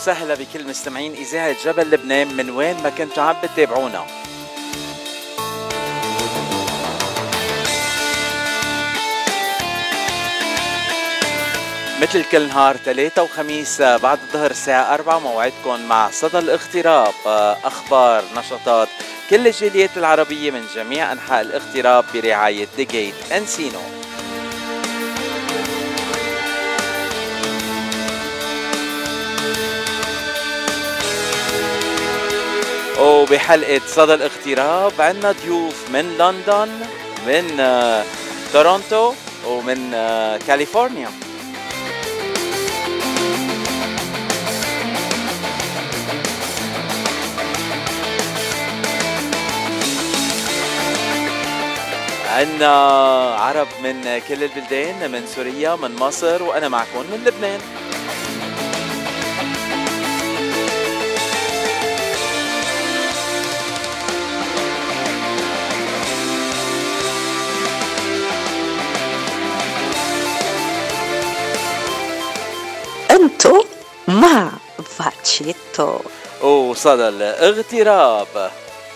[0.00, 4.06] وسهلا بكل مستمعين إذاعة جبل لبنان من وين ما كنتوا عم بتتابعونا.
[12.02, 17.14] مثل كل نهار ثلاثة وخميس بعد الظهر الساعة أربعة موعدكم مع صدى الاغتراب
[17.64, 18.88] أخبار نشاطات
[19.30, 23.99] كل الجاليات العربية من جميع أنحاء الاغتراب برعاية ديجيت أنسينو
[33.00, 36.70] وبحلقة صدى الاغتراب عندنا ضيوف من لندن
[37.26, 38.04] من آه،
[38.52, 39.14] تورونتو
[39.46, 41.08] ومن آه، كاليفورنيا.
[52.30, 52.74] عندنا
[53.34, 57.79] عرب من كل البلدان من سوريا من مصر وأنا معكم من لبنان.
[73.20, 73.64] أنتو
[74.08, 74.50] مع
[74.98, 75.98] فاتشيتو
[76.42, 78.50] وصدى الاغتراب.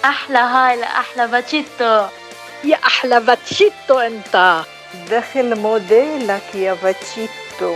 [0.05, 2.07] أحلى هاي لأحلى باتشيتو.
[2.65, 4.65] يا أحلى باتشيتو أنت.
[5.11, 7.75] داخل موديلك يا باتشيتو.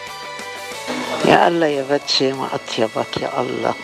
[1.25, 3.75] يا الله يا باتشي ما أطيبك يا الله.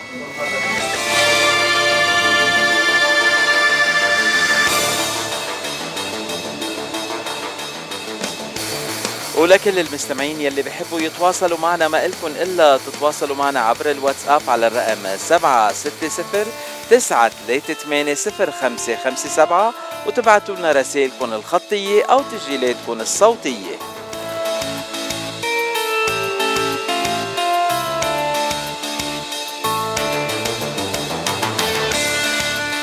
[9.37, 15.17] ولكل المستمعين يلي بحبوا يتواصلوا معنا ما إلكن إلا تتواصلوا معنا عبر الواتساب على الرقم
[15.17, 16.45] 760
[16.89, 19.73] 938 0557
[20.07, 23.75] وتبعتوا لنا رسائلكم الخطية أو تسجيلاتكم الصوتية.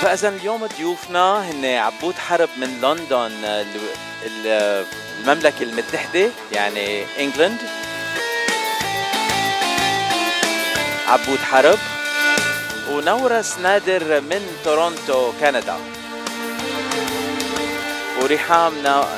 [0.03, 3.65] فإذا اليوم ضيوفنا هن عبود حرب من لندن
[5.23, 7.59] ال- ال- المملكة المتحدة يعني England
[11.09, 11.79] عبود حرب.
[12.91, 15.77] ونورس نادر من تورونتو كندا.
[18.23, 18.73] وريحام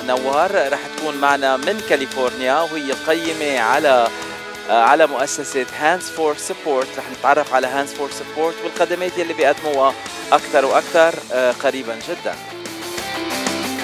[0.07, 4.09] نوار رح تكون معنا من كاليفورنيا وهي قيمة على
[4.71, 9.95] على مؤسسة Hands for Support رح نتعرف على Hands for Support والخدمات يلي بيقدموها
[10.33, 12.35] أكثر وأكثر آه، قريبا جدا.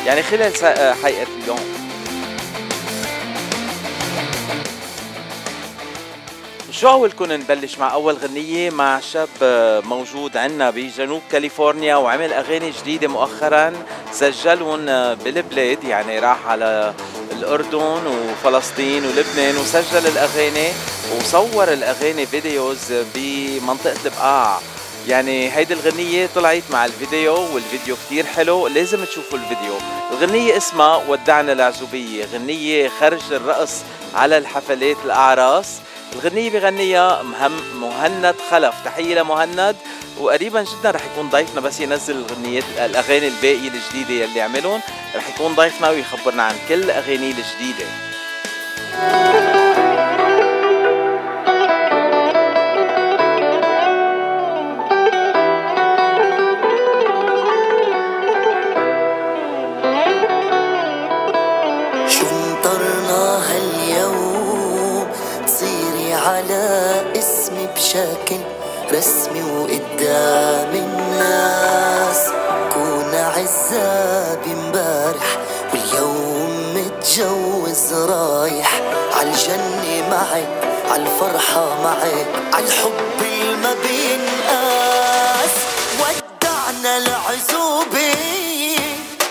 [0.07, 1.80] يعني خلال آه، حلقة اليوم.
[6.81, 12.71] شو أولكم نبلش مع أول غنية مع شاب آه، موجود عنا بجنوب كاليفورنيا وعمل أغاني
[12.71, 13.73] جديدة مؤخرا
[14.13, 16.95] سجلهم آه، بالبلاد يعني راح على
[17.33, 20.69] الأردن وفلسطين ولبنان وسجل الأغاني
[21.17, 24.61] وصور الأغاني فيديوز بمنطقة البقاع.
[25.09, 29.75] يعني هيدي الغنية طلعت مع الفيديو والفيديو كتير حلو لازم تشوفوا الفيديو.
[30.13, 33.83] الغنية اسمها ودعنا العزوبية غنية خرج الرقص
[34.15, 35.81] على الحفلات الأعراس.
[36.13, 38.75] الغنية بغنيها مهم مهند خلف.
[38.85, 39.77] تحية لمهند
[40.19, 44.81] وقريبا جدا رح يكون ضيفنا بس ينزل الغنيات الأغاني الباقية الجديدة يلي عملهم
[45.17, 47.87] رح يكون ضيفنا ويخبرنا عن كل اغانيه الجديدة.
[68.93, 72.31] رسمي وقدام الناس.
[72.73, 75.39] كون عزابي امبارح
[75.73, 78.81] واليوم متجوز رايح.
[79.17, 80.49] عالجنة معك
[80.91, 83.21] عالفرحة معك عالحب
[83.63, 85.55] ما بينقاس
[86.01, 88.15] ودعنا العزوبة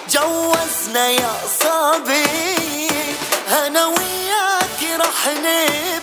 [0.10, 2.90] جوزنا يا صبي.
[3.66, 5.99] أنا وياك رح نبقى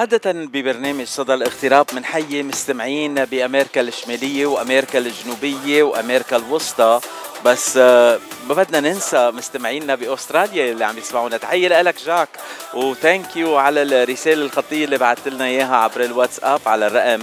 [0.00, 7.00] عادة ببرنامج صدى الاغتراب منحيي مستمعين بأمريكا الشمالية وأمريكا الجنوبية وأمريكا الوسطى
[7.44, 11.36] بس آه، ما بدنا ننسى مستمعينا بأستراليا اللي عم يسمعونا.
[11.36, 12.28] تحية لك جاك
[12.74, 17.22] وثانك يو على الرسالة الخطية اللي بعثت لنا إياها عبر الواتساب على الرقم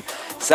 [0.49, 0.53] 760-938-0557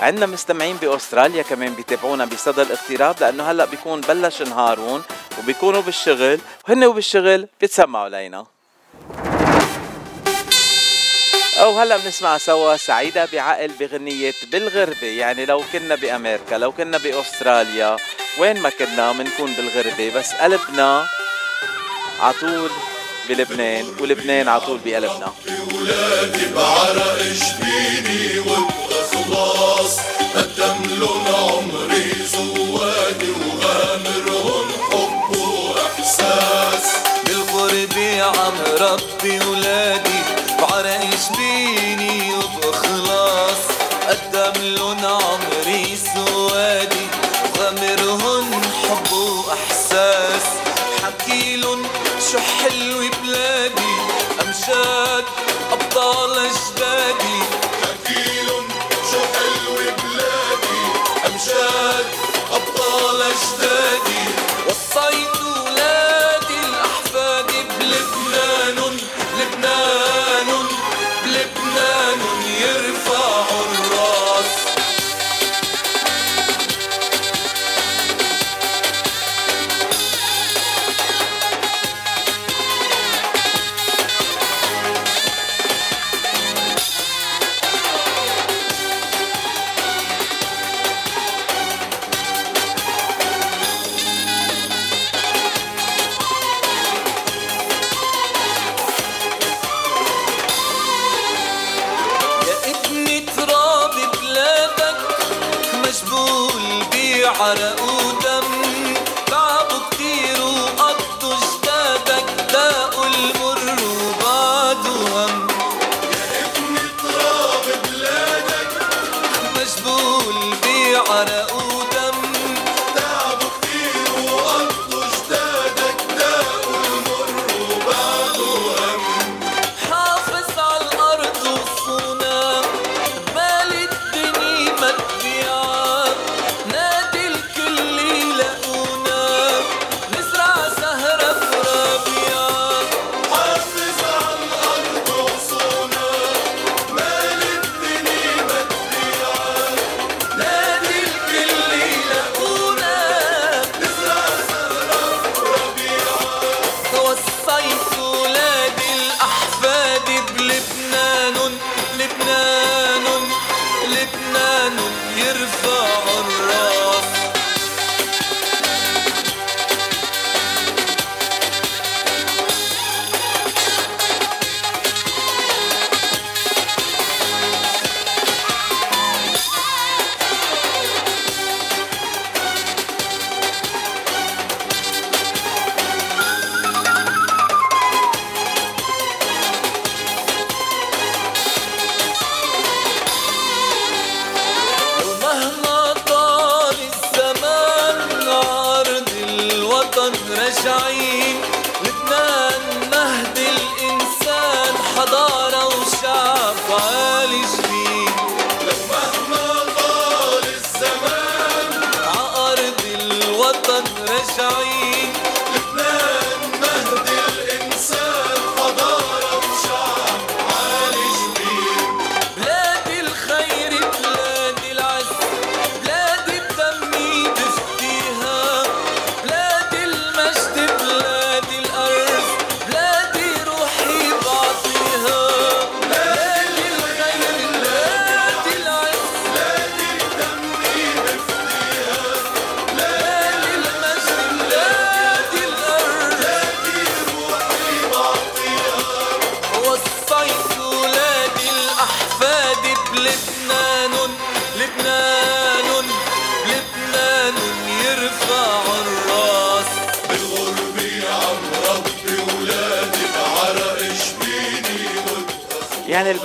[0.00, 5.02] عندنا مستمعين بأستراليا كمان بيتابعونا بصدى الاغتراب لأنه هلأ بيكون بلش نهارهم
[5.38, 8.46] وبيكونوا بالشغل وهن وبالشغل بيتسمعوا علينا
[11.64, 15.06] أو هلا بنسمع سوا سعيدة بعقل بغنية بالغربة.
[15.06, 17.96] يعني لو كنا بأمريكا لو كنا بأستراليا
[18.38, 21.06] وين ما كنا بنكون بالغربة بس قلبنا
[22.20, 22.70] عطول
[23.28, 25.32] بلبنان ولبنان عطول بقلبنا.
[25.74, 29.98] ولادي بعرق جبيني وابقى خلاص
[31.28, 36.86] عمري زوادي وغامرهن حب واحساس
[37.26, 40.13] بالغربة عم ربي ولادي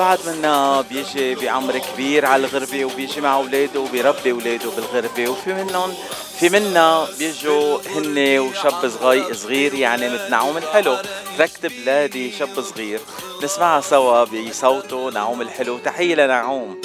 [0.09, 5.93] البعض منا بيجي بعمر كبير على الغربة وبيجي مع أولاده وبيربي أولاده بالغربة وفي منهم
[6.39, 10.97] في منا بيجوا هن وشاب صغير صغير يعني مثل نعوم الحلو
[11.37, 12.99] تركت بلادي شاب صغير.
[13.43, 15.77] نسمعها سوا بصوته نعوم الحلو.
[15.77, 16.81] تحية لنعوم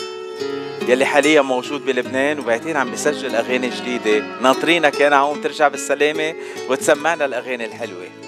[0.88, 4.26] يلي حاليا موجود بلبنان وبعدين عم بيسجل أغاني جديدة.
[4.40, 6.34] ناطرينك يا نعوم ترجع بالسلامة
[6.68, 8.23] وتسمعنا الأغاني الحلوة.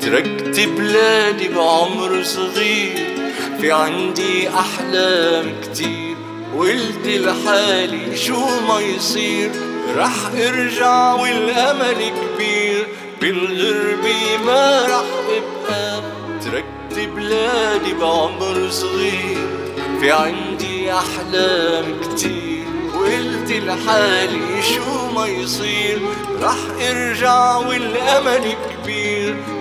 [0.00, 3.16] تركت بلادي بعمر صغير.
[3.60, 6.16] في عندي أحلام كتير
[6.56, 9.50] وقلت لحالي شو ما يصير.
[9.96, 12.86] رح أرجع والأمل كبير.
[13.20, 16.02] بالغربة ما رح أبقى.
[16.44, 19.48] تركت بلادي بعمر صغير.
[20.00, 22.64] في عندي أحلام كتير.
[22.94, 26.00] وقلت لحالي شو ما يصير.
[26.42, 29.19] رح أرجع والأمل كبير.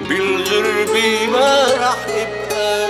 [0.10, 2.88] بالغربة ما رح ابقى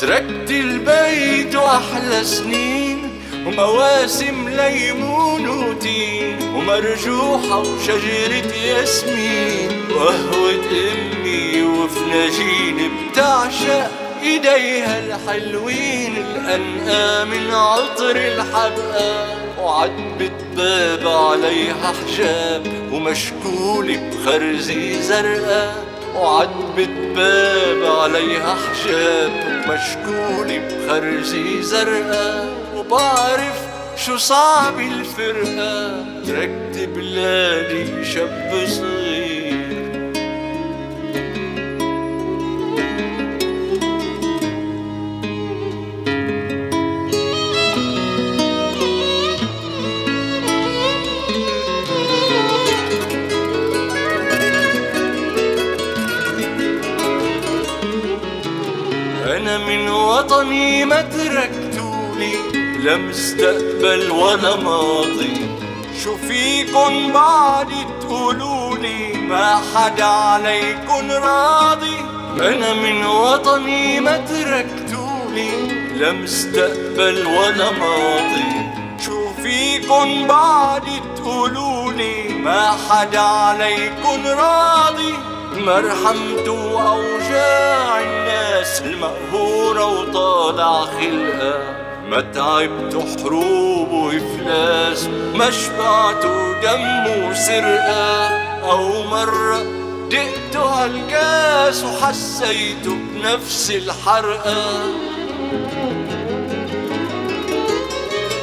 [0.00, 13.90] تركت البيت واحلى سنين ومواسم ليمون وتين ومرجوحة وشجرة ياسمين وقهوة أمي وفناجين بتعشق
[14.22, 25.84] ايديها الحلوين الأنقى من عطر الحبقى وعتبة باب عليها حجاب ومشكولة بخرزي زرقاء.
[26.16, 32.48] وعتبة باب عليها حجاب ومشكولة بخرزي زرقاء.
[32.76, 33.58] وبعرف
[33.96, 39.23] شو صعب الفرقة تركت بلادي شاب صغير.
[60.04, 62.36] وطني ما تركتولي
[62.84, 65.50] لا مستقبل ولا ماضي.
[66.04, 67.68] شو فيكن بعد
[68.00, 71.96] تقولولي ما حدا عليكن راضي.
[72.40, 75.50] أنا من وطني ما تركتولي
[75.96, 78.50] لا مستقبل ولا ماضي.
[79.04, 80.82] شو فيكن بعد
[81.16, 85.14] تقولولي ما حدا عليكن راضي.
[85.56, 98.44] ما رحمتوا أوجاع الناس المقهورة وطالع خلقها ما تعبتوا حروب وإفلاس ما شبعتوا دم وسرقة.
[98.70, 99.62] أو مرة
[100.10, 104.80] دقتوا هالكاس وحسيتوا بنفس الحرقة.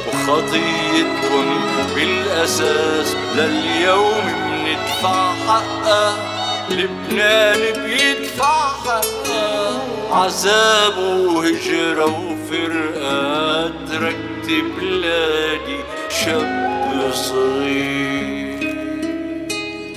[0.08, 1.48] وخطيتكن
[1.94, 4.24] بالأساس لليوم
[4.64, 6.31] بندفع حقها.
[6.70, 18.22] لبنان بيدفع حقها عذاب وهجرة وفرقة تركت بلادي شاب صغير.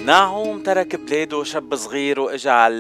[0.06, 2.76] ناعوم ترك بلاده شاب صغير وإجا على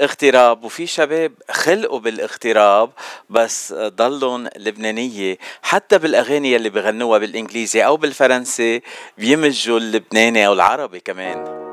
[0.00, 2.90] الاغتراب وفي شباب خلقوا بالاغتراب
[3.30, 5.38] بس ضلهم لبنانية.
[5.62, 8.82] حتى بالأغاني اللي بغنوها بالإنجليزي أو بالفرنسي
[9.18, 11.65] بيمزجوا اللبناني أو العربي كمان.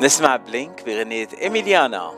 [0.00, 2.12] نسمع بلينك بغنية إيميليانا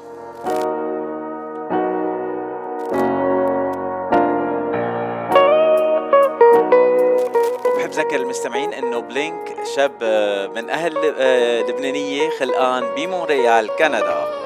[7.67, 14.43] وبحب ذكر المستمعين انه بلينك شاب آه، من أهل آه، لبنانيه خلقان بمونريال كندا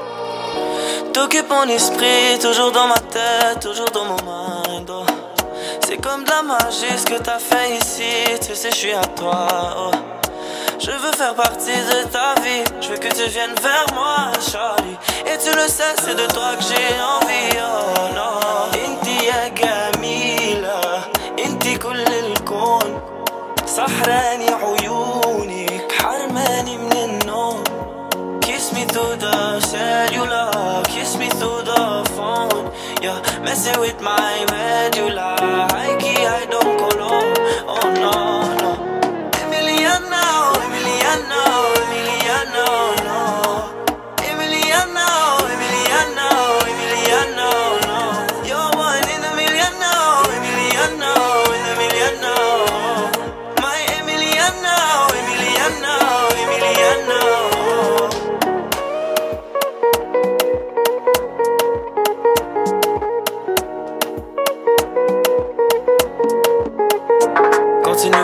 [1.16, 4.90] T'occupes mon esprit, toujours dans ma tête, toujours dans mon mind.
[4.90, 5.06] oh.
[5.86, 8.12] C'est comme de la magie ce que t'as fait ici,
[8.46, 9.48] tu sais, je suis à toi.
[9.78, 9.90] oh.
[10.79, 14.97] Je veux faire partie de ta vie, je veux que tu viennes vers moi, Charlie.
[15.25, 18.39] Et tu le sais, c'est de toi que j'ai envie, oh non.
[18.83, 20.81] Inti ya Gamila,
[21.37, 23.01] inti كل الكون
[23.65, 27.63] سحراني عيونك حرماني من النوم
[28.41, 32.71] Kiss me through the cellular, kiss me through the phone.
[33.01, 35.35] Yeah, messing with my medulla.
[35.71, 37.33] High key, I don't color.
[37.67, 38.44] Oh no,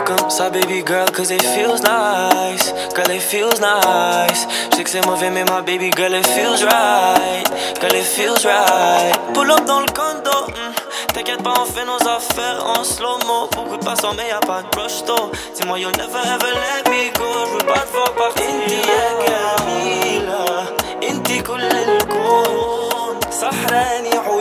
[0.01, 2.73] comme ça, baby girl, cause it feels nice.
[2.95, 4.47] Girl, it feels nice.
[4.71, 7.45] Je sais que c'est mauvais, mais ma baby girl, it feels right.
[7.80, 9.13] Girl, it feels right.
[9.34, 10.47] Pull up dans le condo.
[10.47, 11.13] mm.
[11.13, 13.50] T'inquiète pas, on fait nos affaires en slow-mo.
[13.56, 15.32] Beaucoup de passants, mais y'a pas de rush though.
[15.56, 17.26] Dis-moi, you'll never ever let me go.
[17.47, 18.45] Je veux pas te voir partir.
[18.45, 20.65] Inti يا جميلة
[21.10, 24.40] انتي كل الكون سحراني عيونك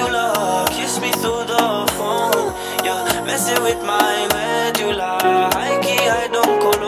[0.00, 2.54] cellular, kiss me through the phone.
[2.84, 5.18] Yeah, messing with my medulla.
[5.52, 6.79] High key, I don't go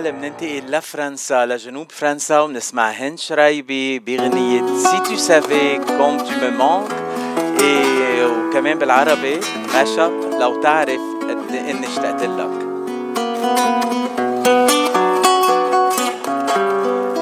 [0.00, 8.26] مونريال بننتقل لفرنسا لجنوب فرنسا وبنسمع هند شرايبي بغنية si tu savais comme tu m'es
[8.26, 9.40] وكمان بالعربي
[9.74, 12.50] ماشب لو تعرف قد اني اشتقت لك.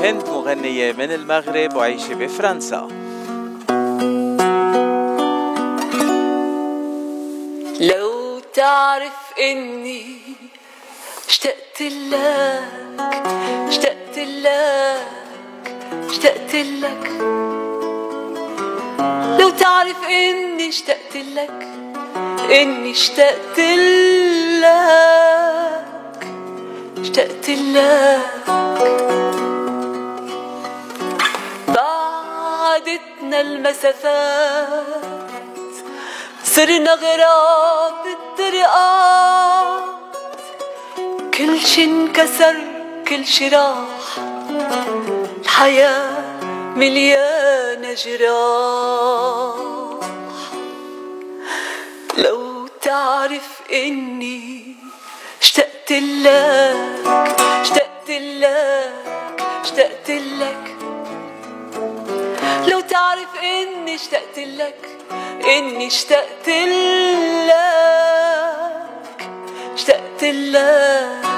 [0.05, 2.89] هند مغنية من المغرب وعايشة بفرنسا.
[7.81, 10.18] لو تعرف إني
[11.79, 12.63] اشتقت لك
[13.69, 15.07] اشتقت لك
[16.11, 17.11] اشتقت لك.
[19.41, 21.69] لو تعرف إني اشتقت لك
[22.51, 23.59] إني اشتقت
[24.61, 25.87] لك
[27.01, 28.45] اشتقت لك.
[31.69, 34.87] بعدتنا المسافات
[36.45, 39.58] صرنا غراب بالطرقات
[41.49, 42.57] كل شي انكسر
[43.09, 44.19] كل شي راح.
[45.43, 46.41] الحياة
[46.77, 49.57] مليانة جراح.
[52.19, 54.75] لو تعرف إني
[55.43, 57.07] اشتقت لك
[57.61, 58.95] اشتقت لك
[59.63, 60.77] اشتقت لك.
[62.67, 64.89] لو تعرف إني اشتقت لك
[65.45, 66.49] إني اشتقت
[67.49, 67.89] لك
[69.75, 71.38] اشتقت لك.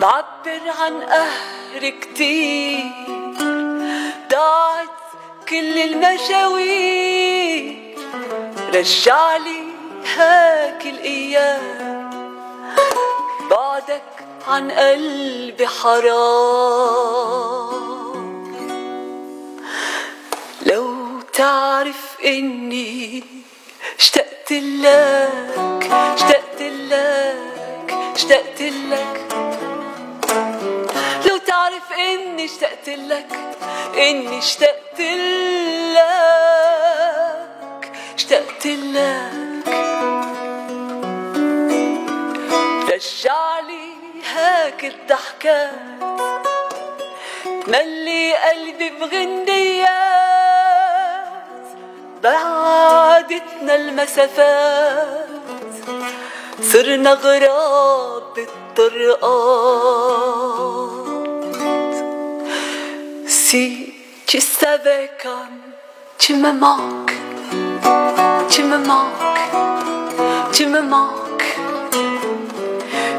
[0.00, 2.84] بعبر عن قهر كتير
[4.30, 4.88] ضاعت
[5.48, 7.12] كل المشاوير.
[8.74, 9.62] رجعلي
[10.16, 12.10] هاك الأيام.
[13.50, 14.02] بعدك
[14.48, 17.32] عن قلبي حرام.
[20.66, 23.41] لو تعرف إني
[23.98, 29.26] اشتقت لك اشتقت لك اشتقت لك.
[31.26, 33.26] لو تعرف إني اشتقت لك
[33.96, 35.00] إني اشتقت
[35.94, 36.02] لك
[38.16, 39.32] اشتقت لك.
[42.92, 43.92] رجعلي
[44.34, 45.72] هاك الضحكات
[47.66, 50.81] ملي قلبي بغنيات
[52.22, 55.28] بعدتنا المسافات
[56.72, 59.92] صرنا غراب بالطرقات
[68.72, 69.40] me manques,
[70.52, 71.56] tu me manques.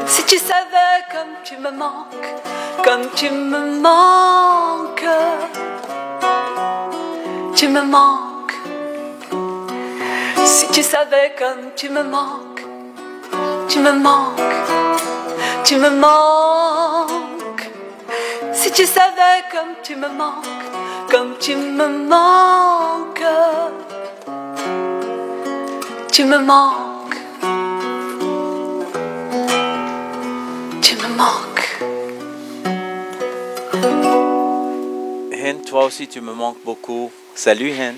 [0.06, 2.30] Si tu savais comme tu me manques,
[2.84, 5.08] comme tu me manques,
[7.54, 8.33] tu me manques.
[10.44, 12.62] Si tu savais comme tu me manques,
[13.68, 14.40] tu me manques,
[15.64, 17.70] tu me manques.
[18.52, 20.44] Si tu savais comme tu me manques,
[21.10, 23.24] comme tu me manques,
[26.12, 27.20] tu me manques,
[30.82, 31.80] tu me manques.
[35.32, 37.10] Hen, toi aussi tu me manques beaucoup.
[37.34, 37.96] Salut Hen.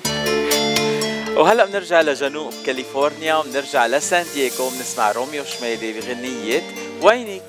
[1.37, 6.63] وهلا بنرجع لجنوب كاليفورنيا وبنرجع لسان دييغو وبنسمع روميو شميلي بغنية.
[7.03, 7.43] وينك؟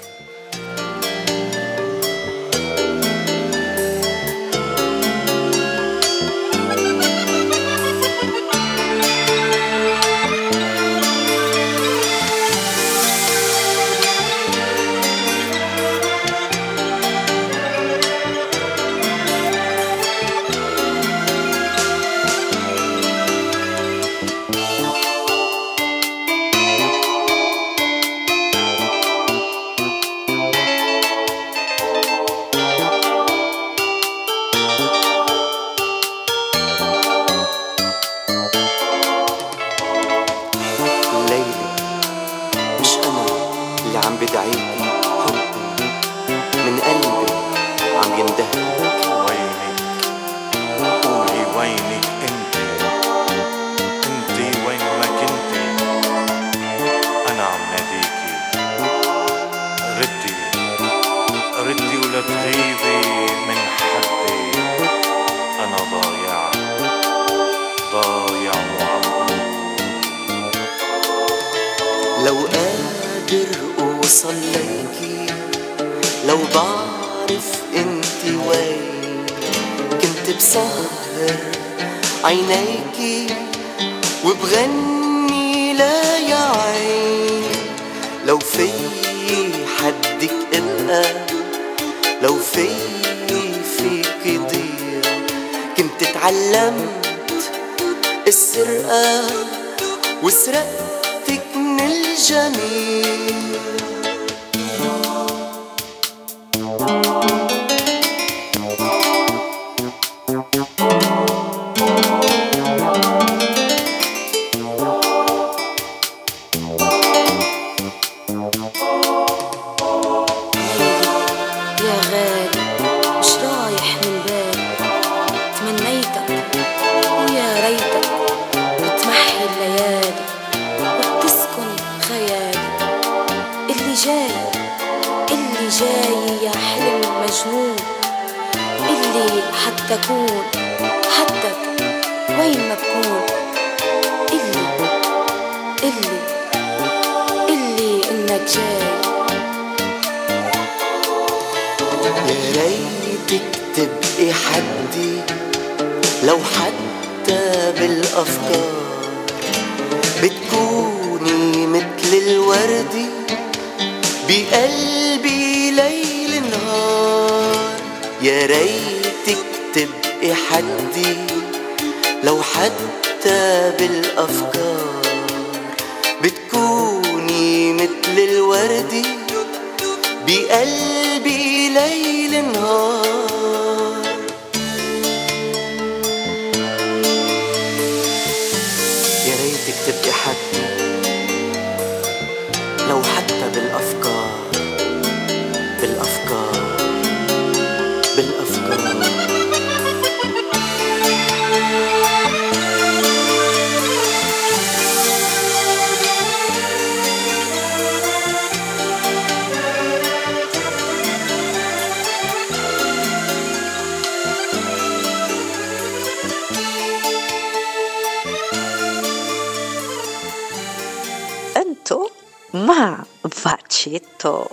[224.19, 224.47] فاتشيتو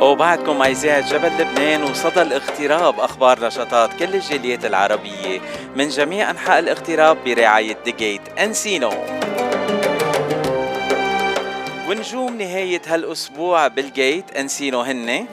[0.00, 5.40] وبعدكم إذاعة جبل لبنان وصدى الاغتراب أخبار نشاطات كل الجاليات العربية.
[5.76, 8.92] من جميع أنحاء الاغتراب برعاية The Gate Encino.
[11.88, 15.26] ونجوم نهاية هالأسبوع بال Gate Encino هن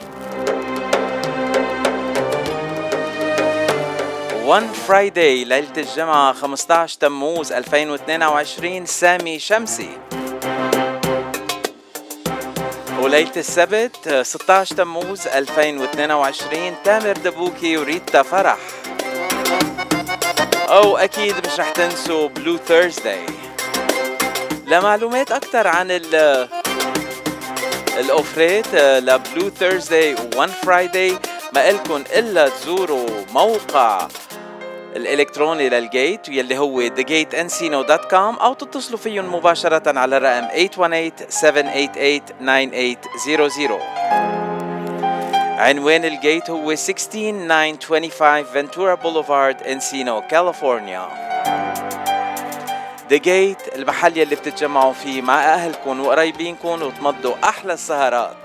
[4.45, 9.89] One Friday ليلة الجمعة 15 تموز 2022 سامي شمسي.
[12.99, 18.57] وليلة السبت 16 تموز 2022 تامر دبوكي وريتا فرح.
[20.69, 23.25] أو أكيد مش رح تنسوا Blue Thursday
[24.67, 26.15] لمعلومات أكثر عن ال
[27.97, 31.19] الأوفريت لبلو ثيرزداي وون فرايداي
[31.53, 34.07] ما إلكن إلا تزوروا موقع
[34.95, 40.51] الإلكتروني لل Gate يلي هو thegateencino.com أو تتصلوا فيهم مباشرة على الرقم 818-788-9800
[45.59, 51.07] عنوان ال Gate هو 16925 Ventura Boulevard Encino كاليفورنيا
[53.09, 58.37] The Gate المحل يلي بتتجمعوا فيه مع أهلكم وقرايبينكم وتمضوا أحلى السهرات.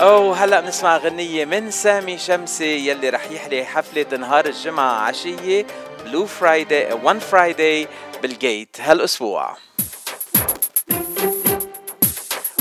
[0.00, 5.66] أو هلا بنسمع غنية من سامي شمسي يلي رح يحلي حفلة نهار الجمعة عشية
[6.04, 7.88] بلو فرايداي وان فرايداي
[8.22, 9.56] بال gate هالأسبوع.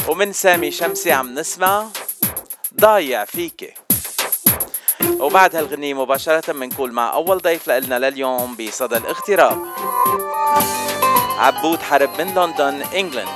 [0.08, 1.88] ومن سامي شمسي عم نسمع
[2.80, 3.74] ضايع فيكي.
[5.20, 9.66] وبعد هالغنية مباشرة بنكون مع أول ضيف لنا لليوم بصدى الاغتراب.
[11.38, 13.30] عبود حرب من لندن إنجلند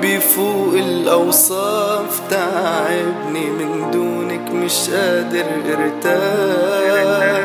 [0.00, 7.44] بيفوق الأوصاف تعبني من دونك مش قادر ارتاح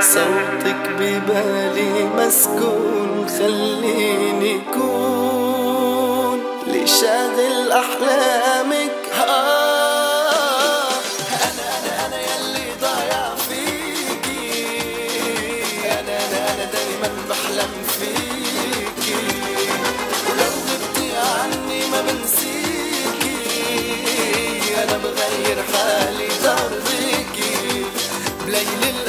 [0.00, 9.01] صوتك ببالي مسكون خليني كون اللي شاغل أحلامك.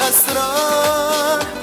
[0.09, 1.62] اسرار.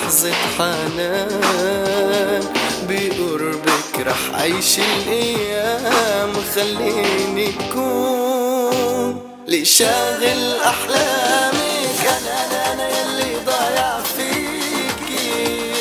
[0.00, 2.42] بلحظة حنان
[2.88, 6.32] بقربك رح أعيش الأيام.
[6.54, 15.76] خليني كون اللي شاغل أحلامك أنا أنا أنا يلي ضايع فيكي.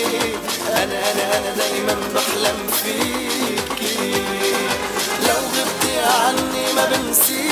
[0.73, 4.12] أنا أنا أنا دايما بحلم فيكي.
[5.27, 7.49] لو غبتي عني ما بنسيكي.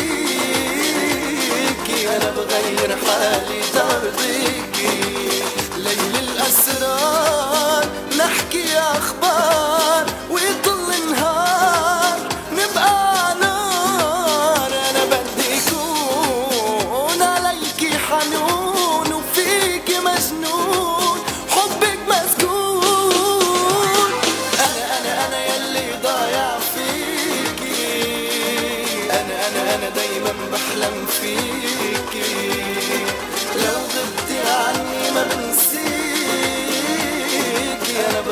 [2.15, 4.97] أنا بغير حالي ترضيكي.
[8.17, 10.05] نحكي أخبار.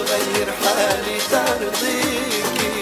[0.06, 2.80] بغير حالي ترضيكي.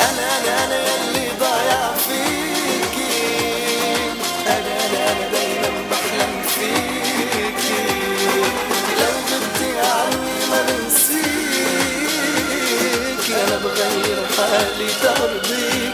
[0.00, 3.18] أنا أنا أنا يلي ضايع فيكي.
[4.46, 7.84] أنا أنا أنا دايما بحلم فيكي.
[9.00, 11.30] لو غبتي عني ما بنسيكي
[13.44, 15.89] أنا بغير حالي ترضيكي.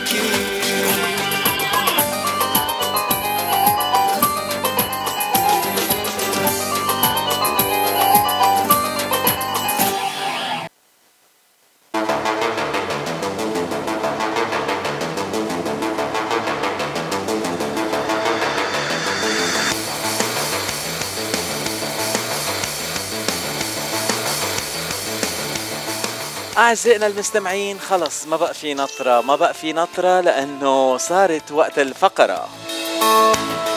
[26.66, 27.81] أعزائنا المستمعين.
[27.81, 32.48] خلص ما بقى في نطرة ما بقى في نطرة لأنه صارت وقت الفقرة.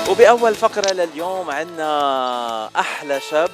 [0.10, 3.52] وبأول فقرة لليوم عنا أحلى شاب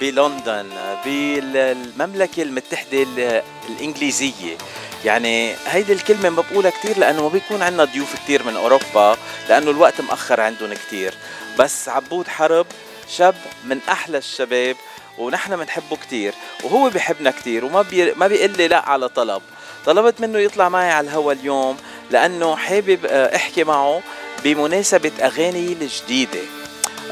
[0.00, 0.68] بلندن
[1.04, 4.58] بالمملكة المتحدة ال- الإنجليزية.
[5.04, 9.16] يعني هيدي الكلمة ما بقولها كتير لأنه ما بيكون عنا ضيوف كتير من أوروبا
[9.48, 11.14] لأنه الوقت مأخر عندهم كتير.
[11.58, 12.66] بس عبود حرب
[13.08, 14.76] شاب من أحلى الشباب
[15.18, 19.42] ونحن بنحبه كتير وهو بيحبنا كتير وما بي ما بيقول لي لا على طلب.
[19.86, 21.76] طلبت منه يطلع معي على الهوا اليوم
[22.10, 24.00] لأنه حابب آه، أحكي معه
[24.44, 26.40] بمناسبة أغاني الجديدة.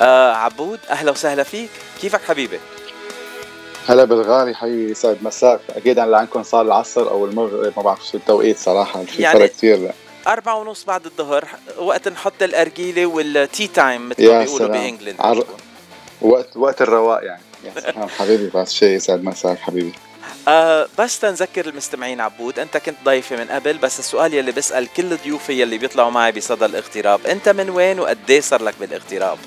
[0.01, 1.71] آه عبود أهلا وسهلا فيك.
[2.03, 2.59] كيفك حبيبي؟
[3.89, 5.61] هلا بالغالي حي يسعد مساك.
[5.71, 9.51] أكيد اللي عندكم صار العصر أو المغرب ما بعرف شو التوقيت صراحة في يعني- فرق
[9.51, 9.93] كثير
[10.29, 11.45] أربعة ونص بعد الظهر
[11.79, 15.45] وقت نحط الأرجيلة وال tea time مثل ما بيقولوا بإنجلند عر...
[16.23, 17.43] وقت وقت الرواق يعني.
[18.19, 19.93] حبيبي بس شيء يسعد مساك حبيبي.
[20.49, 25.17] آه بس تنذكر المستمعين عبود أنت كنت ضيفي من قبل بس السؤال يلي بسال كل
[25.17, 29.39] ضيوفي يلي بيطلعوا معي بصدى الاغتراب أنت من وين وقد إيه صار لك بالاغتراب؟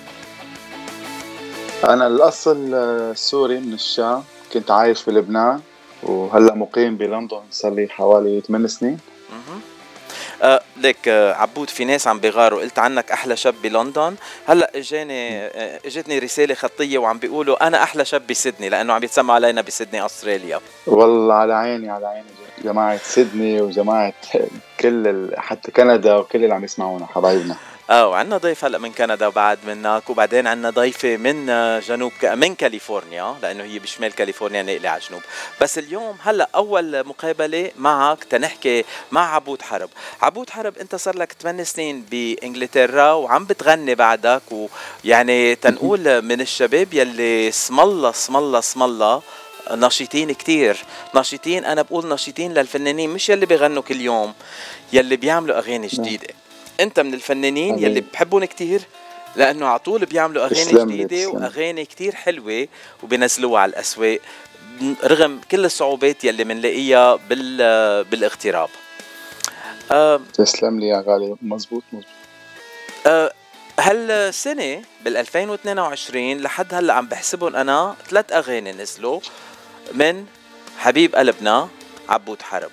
[1.83, 4.23] أنا الأصل آه، سوري من الشام
[4.53, 5.59] كنت عايش بلبنان
[6.03, 8.97] وهلأ مقيم بلندن صار لي حوالي 8 سنين.
[9.31, 9.74] آه
[10.77, 12.61] ليك آه عبود في ناس عم بيغاروا.
[12.61, 14.15] قلت عنك أحلى شاب بلندن.
[14.47, 19.33] هلأ إجاني آه إجتني رسالة خطية وعم بيقولوا أنا أحلى شاب بسيدني لأنه عم يتسمى
[19.33, 20.59] علينا بسيدني أستراليا.
[20.87, 22.25] والله على عيني على عيني.
[22.63, 24.13] جماعة سيدني وجماعة
[24.79, 25.31] كل.
[25.37, 27.55] حتى كندا وكل اللي عم يسمعونا حبايبنا.
[27.89, 32.25] آه وعندنا ضيف هلأ من كندا بعد منك وبعدين عندنا ضيفة من آه، جنوب ك...
[32.25, 35.21] من كاليفورنيا لأنه هي بشمال كاليفورنيا ناقلة على جنوب.
[35.61, 39.89] بس اليوم هلأ أول مقابلة معك تنحكي مع عبود حرب.
[40.21, 46.93] عبود حرب أنت صار لك 8 سنين بإنجلترا وعم بتغني بعدك ويعني تنقول من الشباب
[46.93, 49.21] يلي اسم الله اسم الله اسم الله
[49.71, 50.77] نشيطين كتير.
[51.15, 54.33] نشيطين أنا بقول نشيطين للفنانين مش يلي بيغنوا كل يوم
[54.93, 56.27] يلي بيعملوا أغاني جديدة.
[56.79, 57.83] أنت من الفنانين أمين.
[57.85, 58.81] يلي بحبهم كتير
[59.35, 61.27] لأنه على طول بيعملوا أغاني جديدة.
[61.27, 62.67] وأغاني كتير حلوة
[63.03, 64.19] وبينزلوها على الأسواق
[65.03, 68.69] رغم كل الصعوبات يلي بنلاقيها بال بالإغتراب.
[70.33, 71.35] تسلم لي يا غالي.
[71.41, 72.05] مزبوط مزبوط.
[73.07, 73.31] آه،
[73.79, 79.19] هالسنة بال 2022 لحد هلأ عم بحسبهم أنا ثلاث أغاني نزلوا
[79.93, 80.25] من
[80.77, 81.69] حبيب قلبنا
[82.09, 82.71] عبود حرب.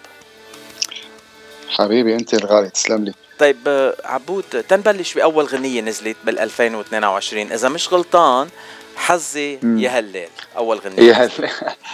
[1.69, 3.15] حبيبي أنت الغالي تسلم لي.
[3.43, 8.49] طيب عبود تنبلش بأول غنية نزلت بال 2022 إذا مش غلطان
[8.97, 9.59] حظي.
[9.63, 10.29] يا هالليل.
[10.57, 10.99] أول غنية.
[10.99, 11.31] هي هل...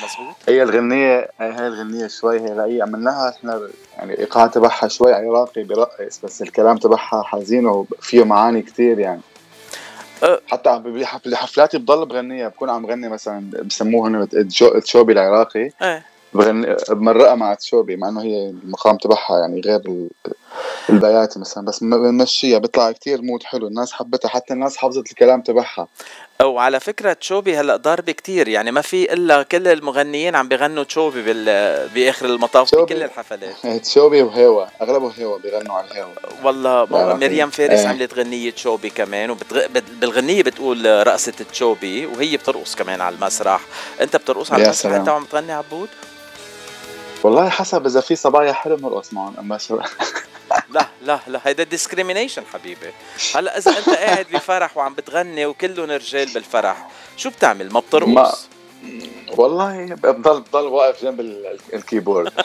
[0.04, 3.60] مزبوط هي الغنية هي الغنية شوي هي هي عملناها إحنا
[3.96, 9.20] يعني الايقاع تبعها شوي عراقي برقص بس الكلام تبعها حزين وفيه معاني كتير يعني.
[10.22, 10.40] أه.
[10.46, 10.82] حتى
[11.26, 12.48] بحفلاتي بضل بغنيها.
[12.48, 15.70] بكون عم غني مثلا بسموه هن التشو- التشوبي العراقي.
[15.82, 16.02] إيه
[16.34, 20.08] بغني بمرقها مع تشوبي مع إنه هي المقام تبعها يعني غير
[20.90, 25.88] البياتي مثلا بس بنمشيها بيطلع كتير mood حلو الناس حبتها حتى الناس حفظت الكلام تبعها
[26.42, 31.22] وعلى فكرة تشوبي هلأ ضاربة كتير يعني ما في إلا كل المغنيين عم بيغنوا تشوبي
[31.22, 31.44] بال...
[31.88, 32.74] بآخر المطاف.
[32.74, 36.12] بكل الحفلات تشوبي وهوا اغلبه هوا بيغنوا على الهوا
[36.44, 37.88] والله مريم فارس إيه.
[37.88, 43.60] عملت غنية تشوبي كمان وبالغنية بتقول رقصة تشوبي وهي بترقص كمان على المسرح
[44.00, 45.00] أنت بترقص على المسرح سلام.
[45.00, 45.88] انت وعم تغني عبود
[47.22, 49.78] والله حسب إذا في صبايا حلو بنرقص معهم أما شو
[50.70, 52.92] لا لا لا هيدا discrimination حبيبي.
[53.36, 58.32] هلا إذا أنت قاعد بفرح وعم بتغني وكلهم رجال بالفرح شو بتعمل؟ ما بترقص؟ ما-
[59.36, 62.32] والله بضل بضل واقف جنب ال- ال keyboard.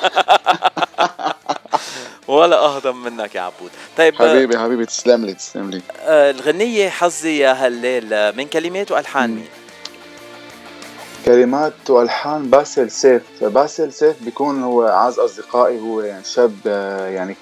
[2.28, 3.72] ولا أهضم منك يا عبود.
[3.98, 5.82] طيب حبيبي حبيبي تسلم لي تسلم لي.
[6.02, 9.48] آه، الغنية حظي يا هالليل من كلمات وألحان؟ مين؟
[11.26, 13.22] كلمات وألحان باسل سيف.
[13.42, 17.36] باسل سيف بيكون هو أعز أصدقائي هو شاب آه، يعني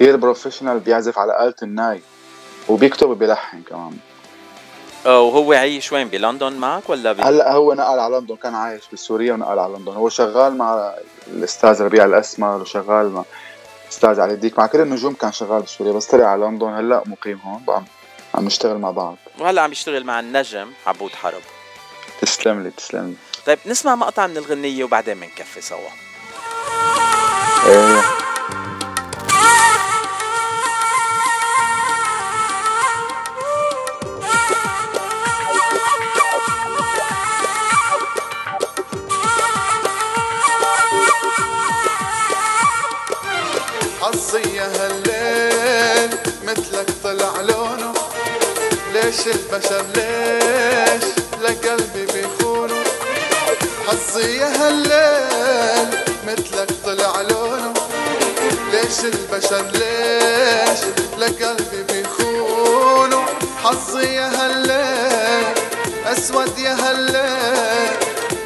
[0.00, 2.02] كثير professional بيعزف على آلة الناي
[2.68, 3.96] وبيكتب وبيلحن كمان.
[5.04, 7.20] وهو عايش وين بلندن معك ولا ب...
[7.20, 9.92] هلأ هو نقل على لندن كان عايش بسوريا ونقل على لندن.
[9.92, 10.94] هو شغال مع
[11.26, 13.24] الأستاذ ربيع الأسمر وشغال مع
[13.84, 16.66] الاستاذ علي الديك مع كل النجوم كان شغال بسوريا بس طلع على لندن.
[16.66, 17.82] هلأ مقيم هون بقى
[18.34, 19.16] عم نشتغل مع بعض.
[19.38, 21.42] وهلأ عم يشتغل مع النجم عبود حرب.
[22.20, 23.16] تسلم لي تسلم لي.
[23.46, 25.78] طيب نسمع مقطع من الغنية وبعدين بنكفي سوا.
[27.66, 28.29] إيه.
[49.10, 51.04] ليش البشر ليش
[51.42, 52.74] لقلبي بيخونه
[53.86, 55.88] حظي يا هالليل
[56.26, 57.74] مثلك طلع لونه.
[58.72, 60.80] ليش البشر ليش
[61.18, 63.24] لقلبي بيخونه
[63.64, 65.54] حظي يا هالليل
[66.06, 67.96] أسود يا هالليل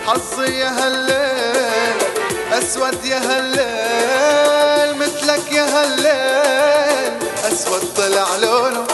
[0.06, 1.96] حظي يا هالليل
[2.52, 7.12] أسود يا هالليل مثلك يا هالليل
[7.52, 8.86] أسود طلع لونه.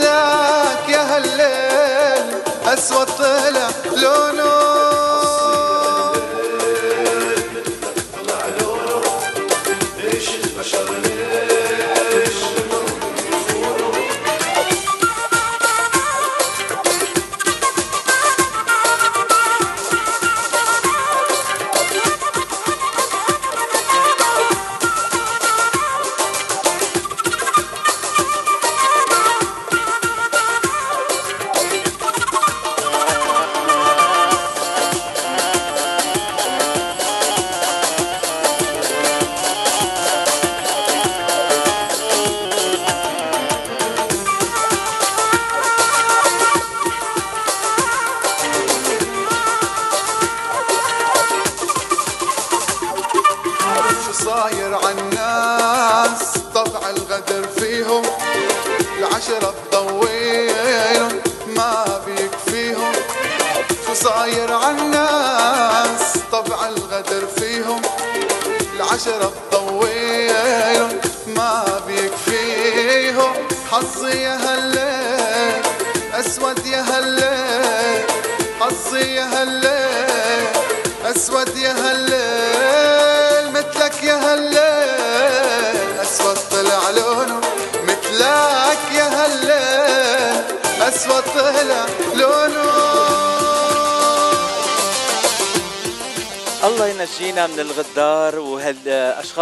[0.00, 4.79] مثلك يا هالليل اسود طلع لونه.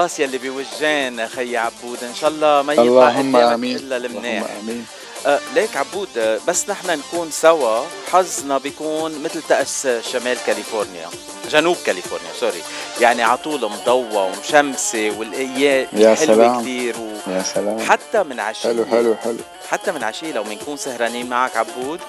[0.08, 2.04] وهالاشخاص يلي بوجهين خي عبود.
[2.04, 3.76] إن شاء الله ما يطلع اللهم آمين.
[3.76, 4.86] إلا المنيح اللهم آمين.
[5.26, 6.08] آه ليك عبود
[6.48, 7.84] بس نحن نكون سوا.
[8.12, 11.08] حظنا بيكون مثل طقس شمال كاليفورنيا.
[11.50, 12.62] جنوب كاليفورنيا سوري.
[13.00, 16.60] يعني على طول مضوى ومشمسة والايام يا حلوة سلام.
[16.60, 16.96] كثير
[17.26, 17.76] يا سلام.
[17.76, 18.68] وحتى من عشية.
[18.68, 19.38] حلو حلو حلو.
[19.70, 22.00] حتى من عشية لو بنكون سهرانين معك عبود.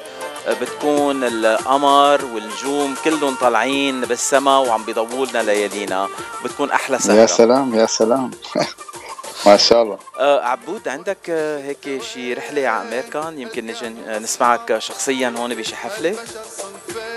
[0.62, 6.08] بتكون القمر والنجوم كلهم طالعين بالسما وعم بيضووا لنا ليالينا.
[6.46, 7.18] بتكون أحلى سهرة.
[7.18, 8.32] يا سلام يا سلام.
[9.46, 9.98] ما شاء الله.
[10.20, 13.90] آه عبود عندك آه هيك شي رحلة على امريكان يمكن نجي
[14.20, 16.16] نسمعك شخصيا هون بشي حفلة؟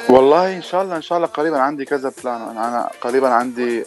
[0.09, 3.85] والله إن شاء الله إن شاء الله قريبا عندي كذا بلان أنا قريبا عندي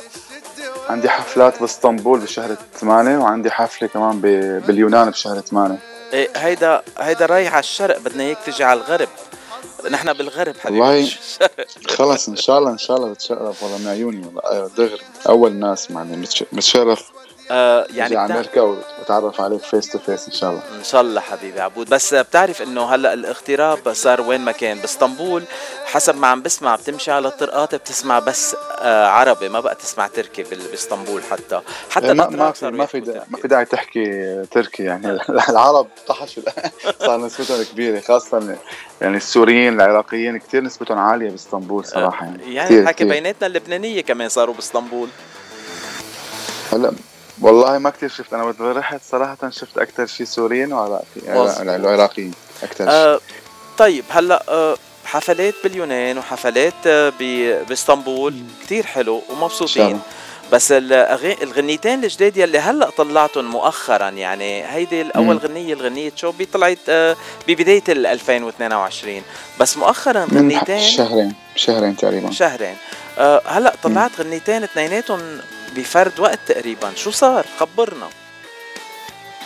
[0.89, 4.21] عندي حفلات بإسطنبول بشهر 8 وعندي حفلة كمان
[4.67, 5.77] باليونان بشهر 8
[6.13, 9.07] إيه هيدا هيدا رايح على الشرق بدنا اياك تجي على الغرب.
[9.91, 11.09] نحن بالغرب حبيبي والله.
[11.97, 15.89] خلص إن شاء الله إن شاء الله بتشرف والله من عيوني والله دغري أول ناس
[15.89, 17.11] يعني متش- متشرف
[17.51, 20.61] آه يعني على بتع- أمريكا واتعرف عليك فيس تو فيس إن شاء الله.
[20.79, 21.89] إن شاء الله حبيبي عبود.
[21.89, 25.43] بس بتعرف إنه هلأ الاغتراب صار وين ما كان بإسطنبول
[25.85, 30.43] حسب ما عم بسمع بتمشي على الطرقات بتسمع بس آه عربي ما بقى تسمع تركي
[30.43, 31.61] بإسطنبول حتى.
[31.89, 35.17] حتى إيه، ما ما في ما في دا ما في داعي تحكي تركي يعني.
[35.49, 36.43] العرب طحشوا.
[37.05, 38.57] صار نسبتهم كبيرة خاصة
[39.01, 42.53] يعني السوريين العراقيين كثير نسبتهم عالية بإسطنبول صراحة يعني.
[42.55, 43.03] يعني الحكي.
[43.05, 45.09] بيناتنا اللبنانية كمان صاروا بإسطنبول.
[46.73, 46.93] هلأ
[47.41, 48.33] والله ما كثير شفت.
[48.33, 51.59] أنا وقت رحت صراحة شفت أكثر شيء سوريين وعراقي مظبوط.
[51.61, 52.31] العراقيين
[52.63, 53.19] أكثر شيء آه
[53.77, 57.13] طيب هلأ آه حفلات باليونان وحفلات آه
[57.69, 58.33] بإسطنبول.
[58.63, 59.99] كتير حلو ومبسوطين.
[60.51, 60.71] بس.
[60.71, 65.37] الغنيتين الجداد يلي هلأ طلعتهم مؤخرا يعني هيدي الأول.
[65.37, 67.15] غنية الغنية شوبي طلعت آه
[67.47, 69.21] ببداية ال 2022
[69.59, 72.31] بس مؤخرا غنيتين شهرين شهرين تقريبا.
[72.31, 72.75] شهرين.
[73.17, 75.19] آه هلأ طلعت غنيتين اثنيناتهم
[75.75, 76.91] بفرد وقت تقريبا.
[76.95, 78.07] شو صار؟ خبرنا.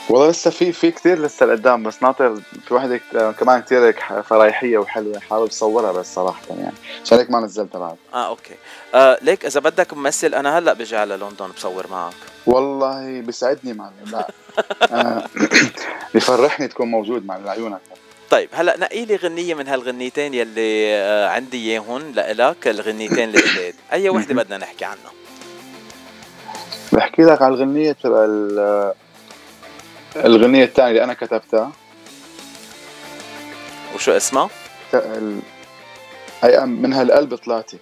[0.09, 3.99] والله لسه في في كثير لسه لقدام بس ناطر في وحده كت- كمان كثير هيك
[4.29, 6.73] فرايحيه وحلوة حابب صورها بس صراحة يعني.
[7.05, 8.53] عشان هيك ما نزلتها بعد آه أوكي.
[8.95, 12.13] آه ليك إذا بدك ممثل أنا هلأ بجي على لندن بصور معك.
[12.45, 14.27] والله بيسعدني معلم لا.
[14.91, 15.27] أنا
[16.13, 17.81] بفرحني تكون موجود مع عيونك.
[18.29, 24.09] طيب هلأ نقي لي غنية من هالغنيتين يلي آه عندي اياهم لإلك الغنيتين الجداد أي
[24.09, 25.11] وحدة بدنا نحكي عنها؟
[26.91, 28.93] بحكي لك على الغنية تبع ال-
[30.15, 31.71] الغنية الثانية اللي أنا كتبتها.
[33.95, 34.49] وشو اسمها؟
[36.43, 37.77] هي من هالقلب طلعتي.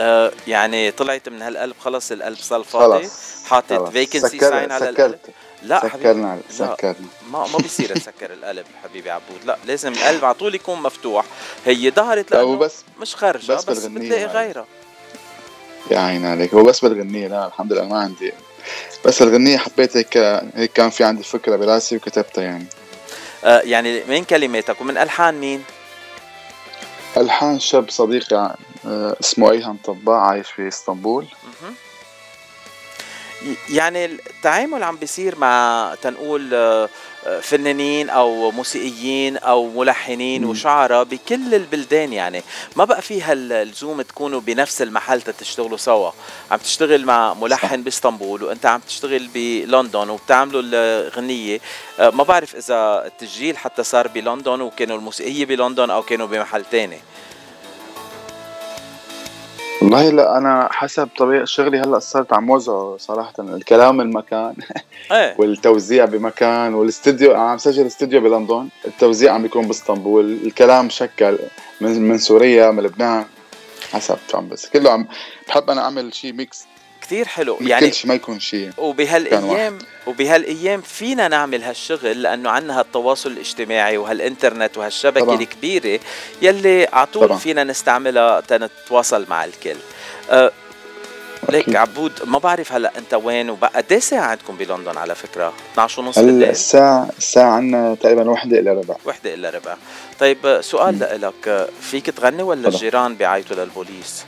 [0.00, 3.08] آه يعني طلعت من هالقلب خلص القلب صار فاضي
[3.46, 3.88] حاطط.
[3.88, 5.18] vacancy sign على القلب.
[5.22, 6.42] سكرت لا حبيبي سكرنا لا.
[6.76, 6.94] سكرنا.
[7.30, 9.44] ما ما بيصير تسكر القلب حبيبي عبود.
[9.44, 11.24] لا لازم القلب على طول يكون مفتوح.
[11.66, 14.24] هي ظهرت لا لأنه بس مش خارجه بس بس, بتلاقي.
[14.24, 14.66] غيرها.
[15.90, 16.54] يا عين عليك.
[16.54, 18.32] هو بس بالغنية لا الحمد لله ما عندي.
[19.04, 20.16] بس الغنية حبيت هيك
[20.54, 22.66] هيك كان في عندي فكرة براسي وكتبتها يعني.
[23.44, 25.64] آه يعني من كلماتك؟ ومن ألحان مين؟
[27.16, 28.56] ألحان شاب صديقي
[28.86, 31.26] آه، اسمه أيهم طباع عايش في إسطنبول.
[33.70, 36.88] يعني التعامل عم بيصير مع تنقول آه،
[37.42, 40.44] فنانين أو موسيقيين أو ملحنين.
[40.44, 42.42] وشعراء بكل البلدان يعني.
[42.76, 46.10] ما بقى في هاللزوم تكونوا بنفس المحل تشتغلوا سوا.
[46.50, 51.60] عم تشتغل مع ملحن بإسطنبول وأنت عم تشتغل بلندن وبتعملوا الغنية.
[52.00, 56.98] آه، ما بعرف إذا التسجيل حتى صار بلندن وكانوا الموسيقية بلندن أو كانوا بمحل تاني.
[59.82, 64.54] والله لا أنا حسب طبيعة شغلي هلأ صرت عم وزعه صراحة الكلام المكان
[65.12, 65.34] إيه.
[65.38, 71.38] والتوزيع بمكان والاستديو عم سجل استديو بلندن التوزيع عم بيكون باسطنبول الكلام شكل
[71.80, 73.24] من من سوريا من لبنان
[73.92, 75.06] حسب شو عم بس كله عم
[75.48, 76.64] بحب أنا أعمل شيء mix
[77.04, 83.96] كتير حلو يعني ما يكون شيء وبهالايام وبهالأيام فينا نعمل هالشغل لأنه عندنا هالتواصل الاجتماعي
[83.96, 85.34] وهالإنترنت وهالشبكة طبعاً.
[85.40, 86.00] الكبيرة
[86.42, 87.38] يلي على طول.
[87.38, 89.76] فينا نستعملها تنتواصل مع الكل
[90.30, 90.50] أه
[91.48, 91.76] ليك.
[91.76, 96.00] عبود ما بعرف هلأ أنت وين وبقى قد إيه ساعة عندكم بلندن على فكرة 12
[96.02, 99.76] ونص هلأ بالليل الساعة الساعة عنا تقريبا وحدة إلى ربع وحده الا ربع
[100.20, 100.98] طيب سؤال.
[101.20, 102.68] لك فيك تغني ولا.
[102.68, 104.24] الجيران بيعيطوا للبوليس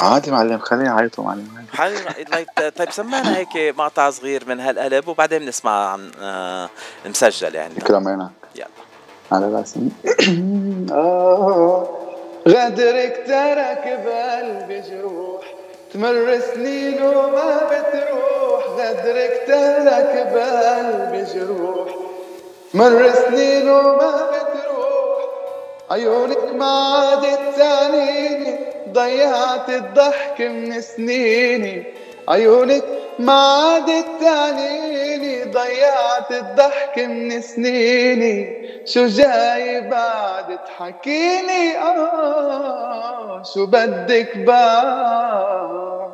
[0.00, 1.48] عادي معلم خلينا نعيطوا معلم.
[2.32, 6.68] طيب طيب سمعنا هيك مقطع صغير من هالقلب وبعدين بنسمع عن آه
[7.06, 7.74] مسجل يعني.
[7.74, 8.66] كرمينا يلا.
[9.32, 9.80] على راسي.
[10.92, 11.88] آه
[12.48, 15.54] غدرك ترك بقلبي جروح
[15.94, 18.64] تمر سنين وما بتروح.
[18.76, 21.88] غدرك ترك بقلبي جروح
[22.72, 24.85] تمر سنين وما بتروح.
[25.90, 28.58] عيونك ما عادت تعنيني
[28.92, 31.84] ضيعت الضحك من سنيني.
[32.28, 32.84] عيونك
[33.18, 38.66] ما عادت تعنيني ضيعت الضحك من سنيني.
[38.86, 46.10] شو جاي بعد تحكيني؟ آه شو بدك بعد؟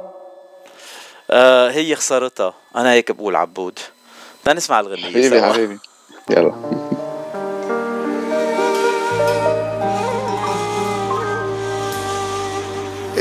[1.30, 2.54] آه هي خسارتها.
[2.76, 3.78] أنا هيك بقول عبود.
[4.42, 5.02] بدنا نسمع الغنية.
[5.02, 5.52] حبيبي سوا.
[5.52, 5.78] حبيبي.
[6.30, 6.52] يلا.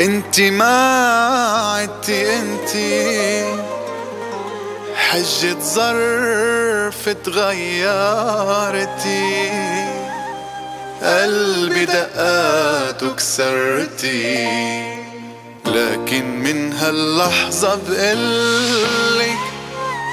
[0.02, 0.76] انت ما
[1.76, 2.72] عدتي انت.
[4.96, 8.42] حجة ظرف تغيرتي
[11.04, 14.48] قلبي دقاته كسرتي
[15.66, 19.38] لكن من هاللحظة بقلك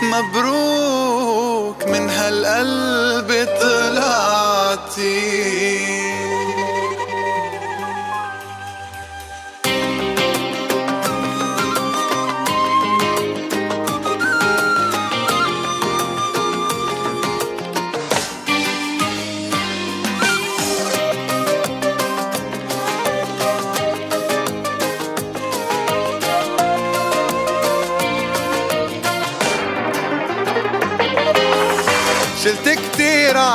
[0.03, 5.09] مبروك من هالقلب طلعتي.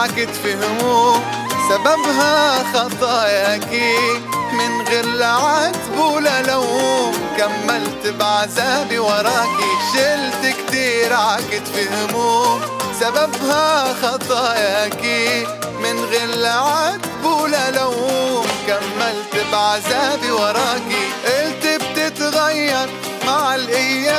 [0.03, 1.21] عكتفي هموم
[1.69, 3.97] سببها خطاياكي
[4.53, 12.61] من غير لا عتب ولا لوم كملت بعذابي وراكي شلت كتير عكتفي هموم
[12.99, 15.47] سببها خطاياكي
[15.79, 22.89] من غير لا عتب ولا لوم كملت بعذابي وراكي قلت بتتغير
[23.27, 24.13] مع الأيام.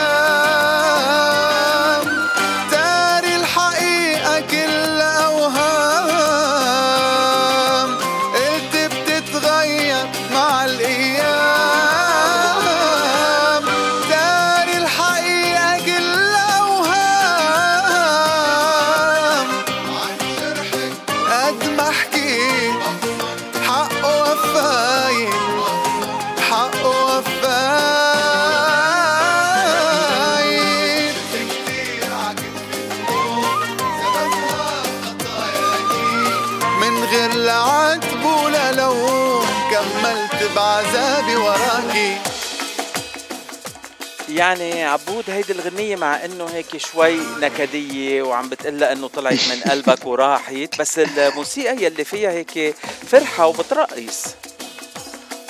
[44.34, 50.06] يعني عبود هيدي الغنية مع إنه هيك شوي نكدية وعم بتقلها إنه طلعت من قلبك
[50.06, 52.74] وراحت بس الموسيقى يلي فيها هيك
[53.06, 54.24] فرحة وبترقص.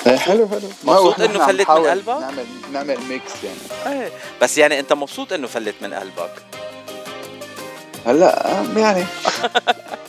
[0.07, 0.69] إيه حلو حلو.
[0.83, 3.95] مبسوط عم فلت من قلبك؟ نعمل نعمل mix يعني.
[4.01, 4.11] إيه
[4.41, 6.31] بس يعني أنت مبسوط إنه فلت من قلبك؟
[8.05, 9.05] هلأ يعني.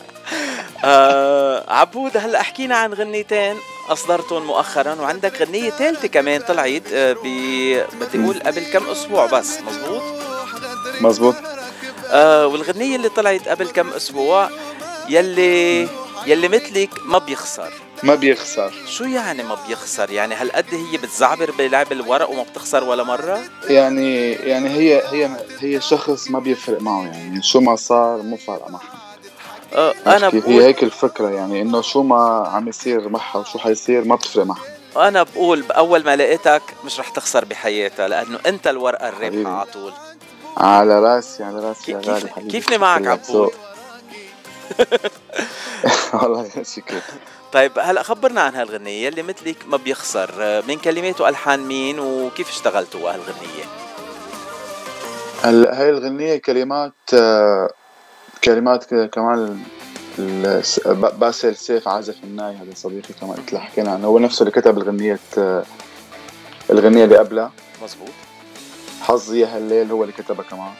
[0.85, 3.55] آه عبود هلا حكينا عن غنيتين
[3.89, 7.23] أصدرتهم مؤخرا وعندك غنية ثالثة كمان طلعت آه ب
[7.99, 10.01] بدي أقول قبل كم أسبوع بس مزبوط
[11.01, 11.35] مزبوط
[12.09, 14.49] آه والغنية اللي طلعت قبل كم أسبوع
[15.09, 15.87] يلي
[16.25, 17.73] يلي مثلك ما بيخسر.
[18.03, 18.73] ما بيخسر.
[18.87, 24.31] شو يعني ما بيخسر؟ يعني هالقد هي بتزعبر بلعب الورق وما بتخسر ولا مرة؟ يعني
[24.31, 28.96] يعني هي هي هي شخص ما بيفرق معه يعني شو ما صار مو فارقة معها.
[29.75, 33.59] آه أنا أنا هي بقول هيك الفكرة يعني إنه شو ما عم يصير معها وشو
[33.59, 34.63] حيصير ما بتفرق معها
[35.07, 39.27] أنا بقول بأول ما لقيتك مش رح تخسر بحياتها لأنه أنت الورقة حبيبي.
[39.41, 39.93] الرابحة على طول
[40.57, 43.07] على راسي على راسي يا غالي حبيبي كيفني معك.
[43.07, 43.51] عبود؟
[46.13, 47.01] والله شكرا
[47.53, 52.49] طيب هلا خبرنا عن هالغنية اللي مثلك ما بيخسر آه، من كلمات وألحان مين وكيف
[52.49, 53.63] اشتغلتوا هالغنية
[55.43, 57.69] هلا هاي الغنية كلمات آه،
[58.43, 59.59] كلمات كمان
[60.95, 64.07] باسل سيف عازف الناي هذا صديقي كمان قلت له حكينا عنه.
[64.07, 65.19] هو نفسه اللي كتب الغنية
[66.69, 67.51] الغنية اللي قبلها.
[67.83, 68.09] مزبوط
[69.01, 70.71] حظي يا هالليل هو اللي كتبها كمان.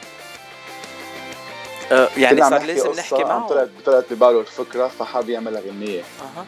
[1.92, 6.46] آه يعني صار لازم نحكي معه؟ طلعت طلعت بباله الفكرة فحاب يعملها غنية أها.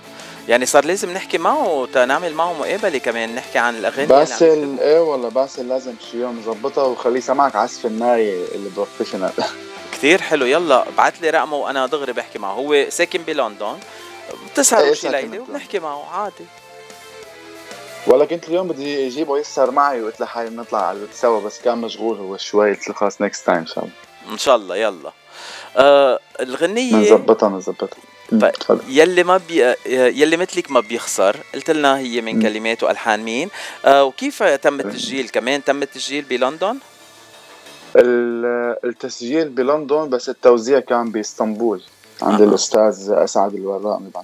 [0.48, 5.00] يعني صار لازم نحكي معه تنعمل معه مقابلة كمان نحكي عن اللي عم باسل إيه
[5.00, 8.70] والله باسل لازم شي يوم نظبطها وخليه يسمعك عزف الناي اللي
[10.00, 12.54] كتير حلو يلا بعت لي رقمه وأنا دغري بحكي معه.
[12.54, 13.78] هو ساكن بلندن
[14.52, 15.40] بتسهروا إيه، شي بلندن.
[15.40, 16.46] وبنحكي معه عادي.
[18.08, 22.18] والله كنت اليوم بدي اجيبه يسهر معي وقلت لحالي بنطلع على سوا بس كان مشغول
[22.18, 23.94] هو شوي قلت له خلاص next time إن شاء الله.
[24.32, 25.12] إن شاء الله يلا.
[25.78, 28.82] آه الغنيه طيب تفضل.
[28.88, 31.38] يلي ما بي يلي مثلك ما بيخسر.
[31.54, 32.42] قلت لنا هي من.
[32.42, 33.50] كلمات وألحان مين.
[33.86, 36.78] آه وكيف تم التسجيل كمان؟ تم التسجيل بلندن؟
[37.96, 41.82] التسجيل بلندن بس التوزيع كان بإسطنبول
[42.22, 42.50] عند أها.
[42.50, 44.24] الأستاذ أسعد الوراء طبعا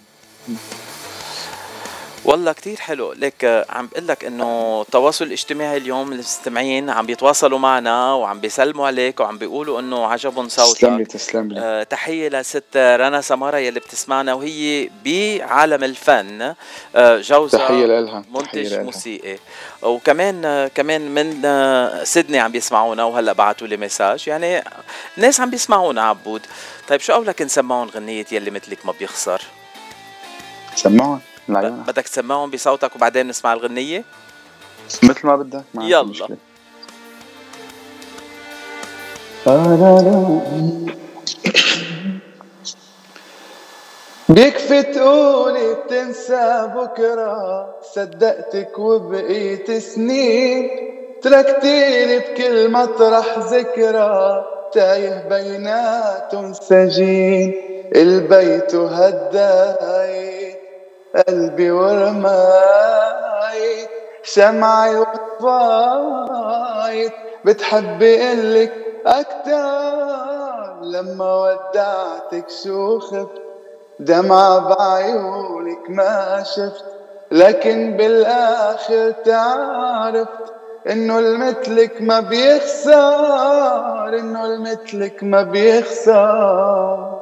[2.26, 3.14] والله كتير حلو.
[3.14, 8.88] ليك آه، عم بقول لك إنه التواصل الاجتماعي اليوم المستمعين عم بيتواصلوا معنا وعم بيسلموا
[8.88, 11.60] عليك وعم بيقولوا إنه عجبهم تسلم لي صوتك تسلم لي.
[11.60, 16.54] آه، تحية لست رنا سمارة يلي بتسمعنا وهي بعالم الفن.
[16.96, 19.38] آه، جوزها تحية لها تحية منتج لها موسيقي.
[19.82, 24.28] وكمان آه، كمان من آه، سيدني عم بيسمعونا وهلأ بعتوا لي مساج.
[24.28, 24.64] يعني
[25.18, 26.42] ناس عم بيسمعونا عبود.
[26.88, 29.42] طيب شو قولك نسمعهم غنية يلي مثلك ما بيخسر؟
[30.76, 34.04] سمعون بدك تسمعهم بصوتك وبعدين نسمع الغنية؟
[35.04, 36.04] مثل ما بدك يلا.
[36.04, 36.38] مشكلة.
[44.30, 50.70] بيكفي تقولي بتنسى بكرة صدقتك وبقيت سنين.
[51.22, 57.54] تركتيني بكل مطرح ذكرى تايه بيناتهم سجين
[57.96, 60.35] البيت هداي
[61.16, 63.08] قلبي ورماي
[64.24, 66.34] شمعي وطفايت
[67.46, 68.74] بتحبي قلك
[69.06, 73.42] أكتر لما ودعتك شو خفت.
[74.00, 76.86] دمعة بعيونك ما شفت
[77.32, 80.54] لكن بالآخر تعرفت
[80.90, 87.16] إنه المثلك ما بيخسر إنه المثلك ما بيخسر.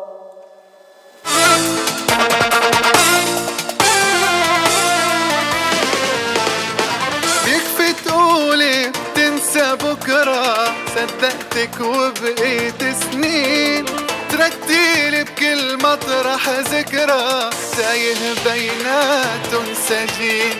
[10.24, 13.86] بكرة صدقتك وبقيت سنين.
[14.32, 20.54] تركتيلي بكل مطرح ذكرى تايه بيناتهم سجين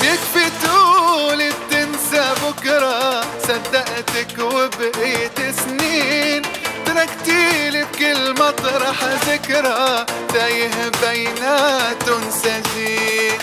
[0.00, 6.42] بيكفي تقولي بتنسى بكرة صدقتك وبقيت سنين.
[6.86, 13.38] تركتيلي بكل مطرح ذكرى تايه بيناتهم سجين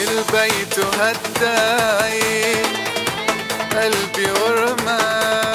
[0.00, 2.52] البيت هداي
[3.72, 5.48] قلبي ورماي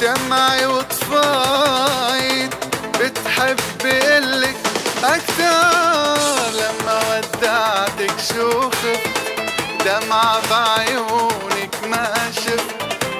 [0.00, 2.54] شمعي وطفايت
[3.00, 4.56] بتحب قلك
[5.04, 6.50] أكتر.
[6.58, 9.06] لما ودعتك شو خفت
[9.84, 12.70] دمعة بعيونك ما شفت.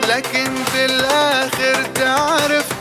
[0.08, 2.80] لكن بالآخر تعرفت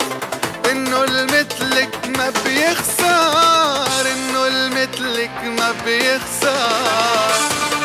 [0.72, 7.79] إنه المثلك ما بيخسر إنه المثلك ما بيخسر.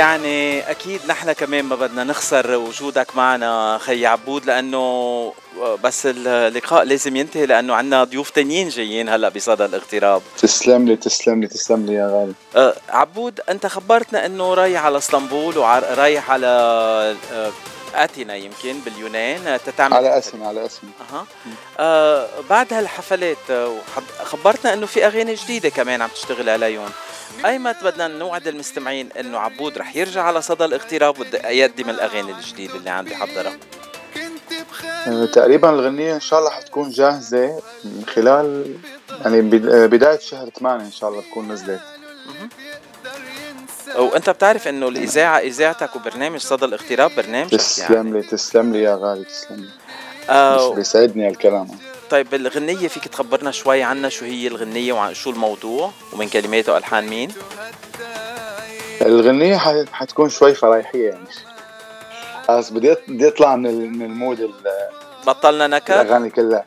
[0.00, 5.32] يعني أكيد نحن كمان ما بدنا نخسر وجودك معنا خي عبود لأنه
[5.84, 10.22] بس اللقاء لازم ينتهي لأنه عندنا ضيوف تانيين جايين هلأ بصدى الاغتراب.
[10.38, 12.32] تسلم لي تسلم لي تسلم لي يا غالي.
[12.56, 16.46] أه عبود أنت خبرتنا إنه رايح على إسطنبول ورايح على
[17.32, 17.50] أه
[17.94, 21.26] آتينا يمكن باليونان آه، تتعمل على اسمي على اسمي أها.
[21.78, 23.76] آه بعد هالحفلات آه،
[24.24, 26.90] خبرتنا إنه في أغاني جديدة كمان عم تشتغل عليهم
[27.44, 32.90] ايمت بدنا نوعد المستمعين إنه عبود رح يرجع على صدى الاغتراب ويقدم الأغاني الجديدة اللي
[32.90, 33.56] عندي حضرها.
[35.06, 38.74] آه، تقريبا الغنية إن شاء الله حتكون جاهزة من خلال
[39.24, 41.80] يعني بد- بداية شهر 8 إن شاء الله تكون نزلت.
[43.96, 47.58] وانت بتعرف إنه الإذاعة إذاعتك وبرنامج صدى الاغتراب برنامجك يعني.
[47.58, 49.70] تسلم لي تسلم لي يا غالي تسلم لي.
[50.30, 51.68] آه بس بيسعدني هالكلام.
[52.10, 57.06] طيب الغنية فيك تخبرنا شوي عنها شو هي الغنية وعن شو الموضوع ومن كلمات والحان
[57.06, 57.32] مين؟
[59.02, 59.56] الغنية
[59.92, 61.24] حتكون شوي فرايحية يعني.
[62.48, 64.52] خلاص بدي بدي أطلع من من المود ال-
[65.26, 66.64] بطلنا نكد؟ الأغاني كلها.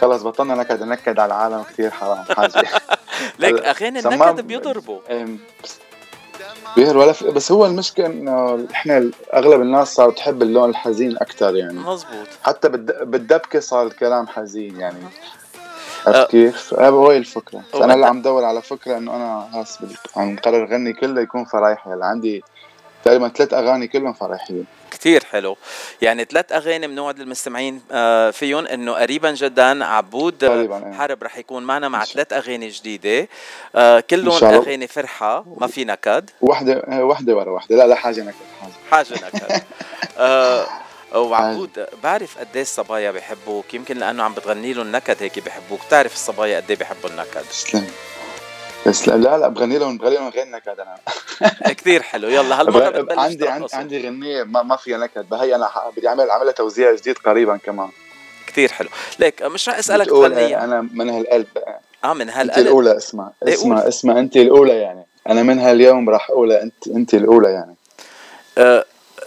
[0.00, 0.82] خلص بطلنا نكد.
[0.82, 2.64] نكد على العالم كثير حرام حاجة.
[3.38, 4.98] ليك أغاني النكد بيضربوا.
[6.76, 7.24] بيهر ولا ف...
[7.24, 11.78] بس هو المشكلة إنه إحنا أغلب الناس صاروا تحب اللون الحزين أكثر يعني.
[11.78, 13.02] مزبوط حتى بالد...
[13.02, 14.98] بالدبكة صار الكلام حزين يعني.
[16.06, 16.10] أه.
[16.10, 17.62] عرفت كيف؟ هو هي الفكرة.
[17.74, 19.78] هو أنا اللي عم دور على فكرة إنه أنا هاس
[20.16, 21.90] عم قرر غني كله يكون فرايحي.
[21.90, 22.44] هلا عندي
[23.06, 25.56] تقريبا ثلاث أغاني كلهم فرايحيين كتير حلو.
[26.02, 30.92] يعني ثلاث أغاني بنوعد المستمعين آه، فيهم إنه قريبا جدا عبود آه، قريباً، إيه.
[30.92, 33.28] حرب رح يكون معنا مع ثلاث أغاني جديدة.
[33.76, 34.44] آه، كلهم.
[34.44, 37.76] أغاني فرحة ما في نكد وحدة وحدة ورا وحدة.
[37.76, 38.72] لا لا حاجة نكد حاجة.
[38.90, 39.62] حاجة نكد.
[40.18, 40.66] آه،
[41.14, 46.14] وعبود بعرف قد إيه الصبايا بيحبوك يمكن لأنه عم بتغني لهم نكد هيك بيحبوك بتعرف
[46.14, 47.42] الصبايا قد إيه بيحبوا النكد.
[47.50, 47.86] تسلم.
[48.86, 50.96] بس لا لا, بغني لهم بغني لهم غير نكد أنا.
[51.78, 52.28] كتير حلو.
[52.28, 53.66] يلا هالمره بتبلش عندي عندي.
[53.72, 55.28] عندي غنية ما, ما فيها نكد.
[55.28, 57.88] بهي أنا بدي اعمل أعملها توزيع جديد قريبا كمان.
[58.46, 58.88] كتير حلو.
[59.18, 61.46] ليك مش رح أسألك بتقول تغنيها أنا من هالقلب.
[62.04, 62.66] آه من انت هالقلب.
[62.66, 63.88] الأولى اسمع إيه، اسمع.
[63.88, 65.06] اسمع انت الأولى يعني.
[65.28, 67.74] أنا من هاليوم راح اقولها انت انت الأولى يعني.
[68.58, 68.84] آه،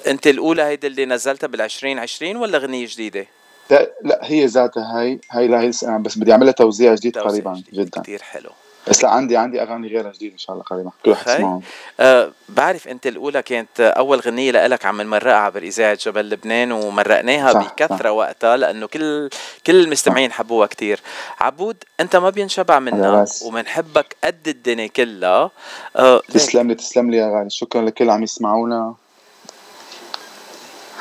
[0.07, 3.26] انت الأولى هيدي اللي نزلتها بال 2020 ولا غنية جديدة؟
[3.72, 7.64] لا, لا هي ذاتها هي هي لا هي بس بدي أعملها توزيع جديد توزيع قريبا
[7.74, 8.01] جدا.
[8.01, 8.49] كتير حلو.
[8.88, 11.28] بس لا عندي عندي أغاني غيرها جديدة إن شاء الله قريبا كل واحد.
[11.28, 11.62] يسمعهم
[12.00, 17.54] أه بعرف أنت الأولى كانت أول غنية لإلك عم نمرقها عبر إذاعة جبل لبنان ومرقناها
[17.54, 19.30] صح، بكثرة وقتها لأنه كل
[19.68, 21.00] كل المستمعين حبوها كتير.
[21.40, 23.26] عبود أنت ما بينشبع منا.
[23.46, 25.52] ومنحبك قد الدنيا كلها.
[25.96, 26.22] أه.
[26.34, 27.50] تسلم لي تسلم لي يا غالي.
[27.50, 28.96] شكرا لكل اللي عم يسمعونا.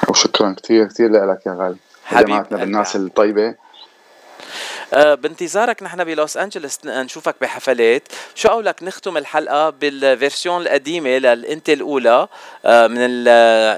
[0.09, 1.76] وشكرا كثير كثير لك يا غالي.
[2.05, 2.64] حبيب جماعتنا قلبي.
[2.64, 3.55] بالناس الطيبة.
[4.92, 8.09] بانتظارك نحن بلوس انجلوس نشوفك بحفلات.
[8.34, 12.28] شو قولك نختم الحلقة بال version القديمة ل إنت الأولى
[12.64, 13.24] آه، من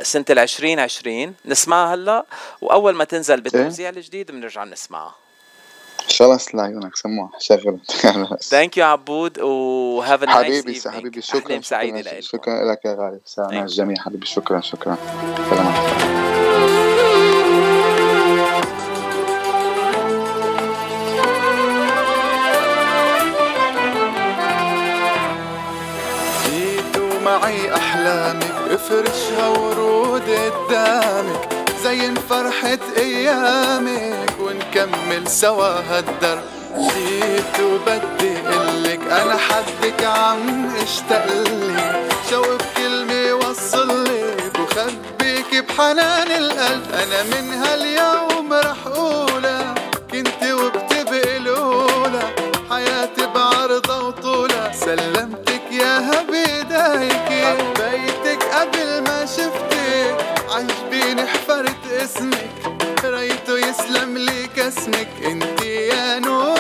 [0.05, 2.25] سنة ال 2020 نسمعها هلا
[2.61, 5.15] وأول ما تنزل بالتوزيع الجديد بنرجع نسمعها.
[6.05, 7.79] ان شاء الله يسلم عيونك سموها شغل.
[8.51, 11.61] thank you عبود و have a حبيبي حبيبي شكرا
[12.21, 13.21] شكرا, لك يا غالي.
[13.27, 13.55] سلام you.
[13.55, 14.97] الجميع حبيبي شكرا شكرا.
[15.51, 16.20] سلام
[27.31, 31.49] ومعي أحلامك افرشها ورود قدامك
[31.83, 36.43] زين فرحة أيامك ونكمل سوا هالدرب.
[36.77, 46.87] جيت وبدي قلك أنا حدك عم اشتقلك شوق بكلمة وصلك وخبيك بحنان القلب.
[46.95, 49.30] أنا من هاليوم رح أقولها
[62.05, 62.51] اسمك
[63.05, 66.60] ريته يسلم لي كسمك انت يا نور.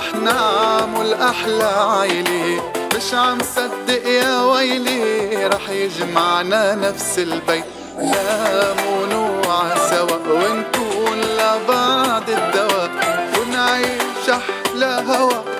[0.00, 1.70] رح نعمل أحلى
[2.00, 7.64] عيلة مش عم صدق يا ويلي رح يجمعنا نفس البيت.
[7.98, 12.90] نام ونوعى سوا ونكون لبعض الدواء.
[13.38, 15.59] ونعيش أحلى هوا.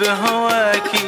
[0.00, 1.03] بهواكِ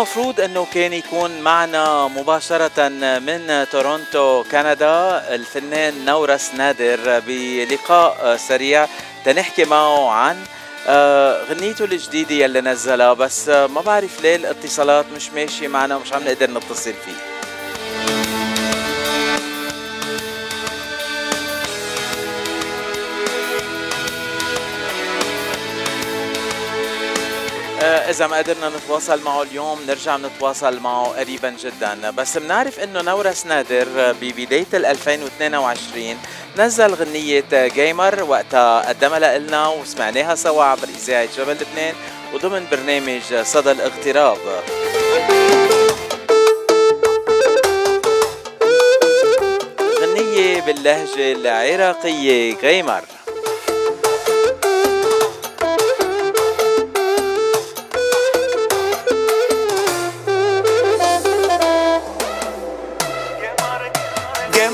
[0.00, 2.88] المفروض أنه كان يكون معنا مباشرة
[3.18, 8.86] من تورونتو كندا الفنان نورس نادر بلقاء سريع
[9.24, 10.36] تنحكي معه عن
[10.86, 13.12] آه، غنيته الجديدة يلي نزلها.
[13.12, 17.29] بس آه، ما بعرف ليه الاتصالات مش ماشية معنا ومش عم نقدر نتصل فيه.
[28.10, 32.10] إذا ما قدرنا نتواصل معه اليوم نرجع نتواصل معه قريبا جدا.
[32.10, 36.18] بس بنعرف إنه نورس نادر ببداية ال 2022
[36.56, 41.94] نزل غنية جيمر وقتها قدمها لنا وسمعناها سوا عبر إذاعة جبل لبنان
[42.34, 44.38] وضمن برنامج صدى الاغتراب.
[50.00, 53.02] غنية باللهجة العراقية جيمر.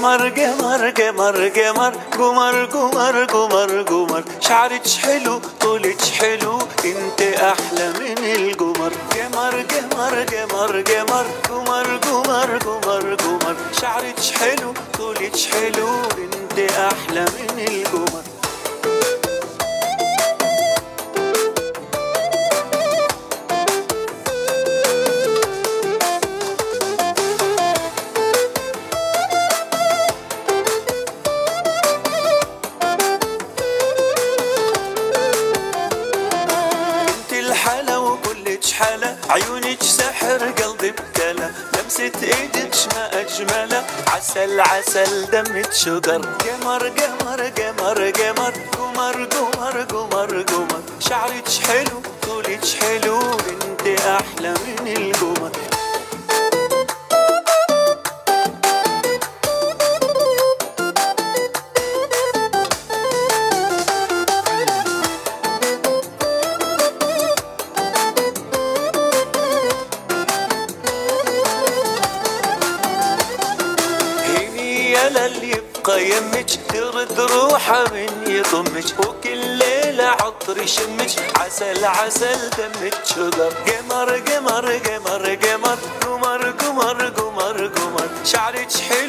[0.07, 6.59] قمر قمر قمر قمر قمر قمر قمر قمر شعرك حلو طولك حلو.
[6.85, 15.37] انت أحلى من القمر قمر قمر قمر قمر قمر قمر قمر قمر شعرك حلو طولك
[15.53, 15.89] حلو.
[16.25, 18.36] انت أحلى من القمر
[41.99, 46.21] لمسة إيدك ما اجمله عسل عسل دمك شجر.
[46.21, 48.55] قمر قمر قمر قمر.
[48.79, 50.83] قمر قمر قمر قمر.
[51.01, 53.21] شعرك حلو طولك حلو.
[53.21, 55.76] انت أحلى من القمر.
[78.77, 87.09] يضمك وكل ليلة عطر يشمك عسل عسل دمك شجر قمر قمر قمر قمر قمر قمر
[87.09, 89.06] قمر قمر شعرك حلو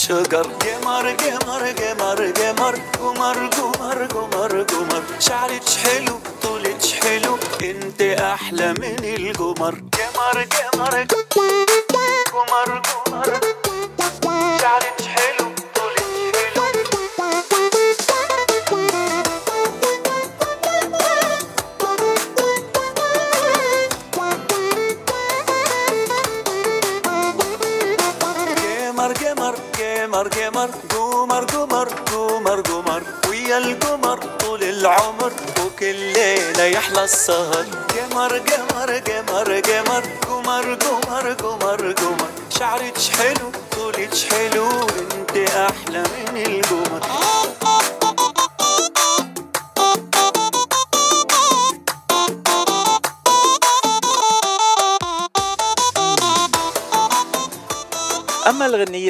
[0.00, 0.59] sugar.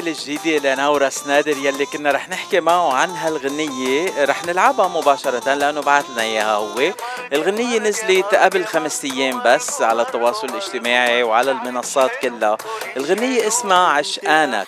[0.01, 5.81] الغنية الجديدة لنورس نادر يلي كنا رح نحكي معه عن هالغنية رح نلعبها مباشرة لأنه
[5.81, 6.93] بعث لنا إياها هو.
[7.33, 12.57] الغنية نزلت قبل خمس أيام بس على التواصل الاجتماعي وعلى المنصات كلها.
[12.97, 14.67] الغنية اسمها عشقانك.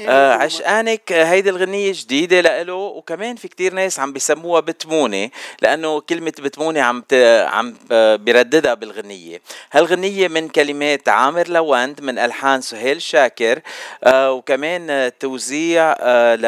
[0.00, 5.30] آه عشقانك آه، هيدي الغنية جديدة لإله وكمان في كتير ناس عم بيسموها بتمونة
[5.62, 7.14] لأنه كلمة بتمونة عم ت...
[7.48, 9.40] عم آه، بيرددها بالغنية.
[9.72, 13.60] هالغنية من كلمات عامر لوند من ألحان سهيل شاكر.
[14.04, 16.46] آه وكمان توزيع آه ل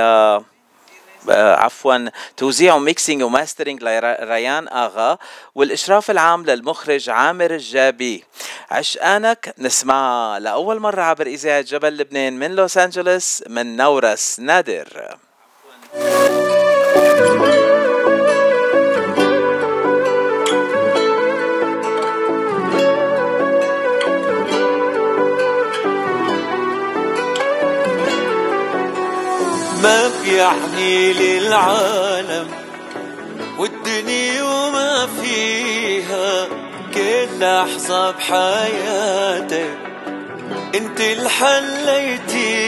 [1.28, 5.18] عفوا توزيع و mixing و mastering لريان آغا
[5.54, 8.24] والإشراف العام للمخرج عامر الجابي.
[8.70, 15.16] عشقانك نسمعها لأول مرة عبر إذاعة جبل لبنان من لوس أنجلوس من نورس نادر.
[30.48, 32.48] ما بيعني للعالم
[33.58, 36.48] والدنيا وما فيها
[36.94, 39.74] كل لحظة بحياتي.
[40.74, 42.60] انت اللي حليتيها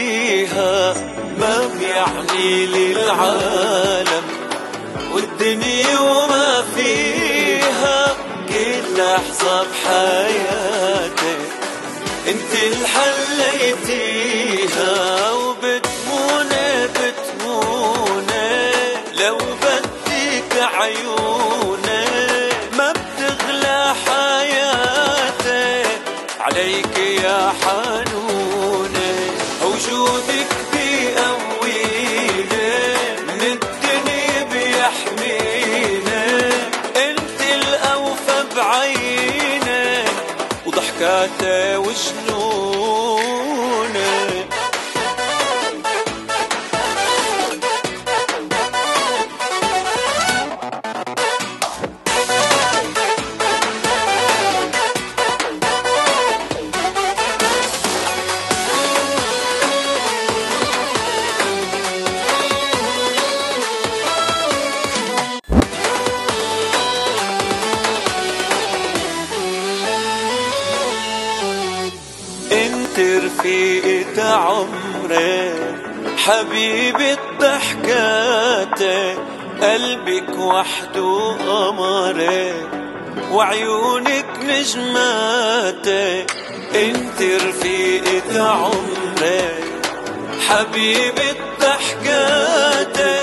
[1.39, 4.23] ما بيعني للعالم
[5.13, 8.15] والدنيا وما فيها
[8.49, 11.35] كل لحظة بحياتي.
[12.27, 14.30] انت اللي حليتيها
[79.71, 82.53] قلبك وحده قمري
[83.31, 86.25] وعيونك نجماتي
[86.75, 89.49] انت رفيقة عمري
[90.49, 93.19] حبيبة ضحكاتي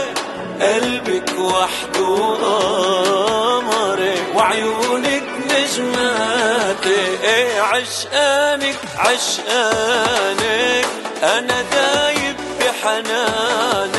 [0.61, 10.87] قلبك وحده قمري وعيونك نجماتي إيه عشقانك عشقانك.
[11.23, 13.98] أنا دايب بحنانك.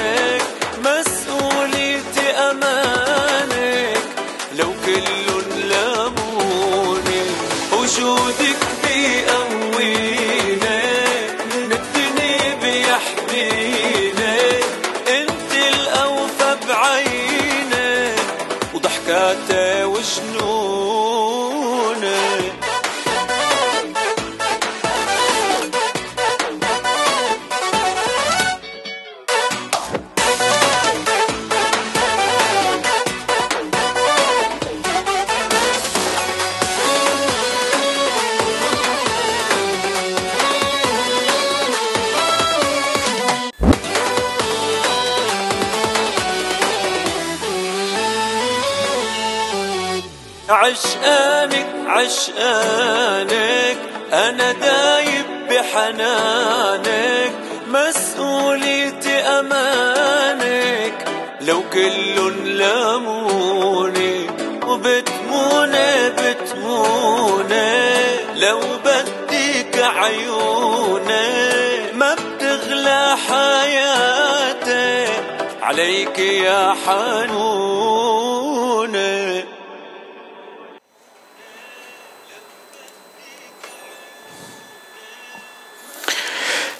[75.79, 77.48] عليك يا حنوني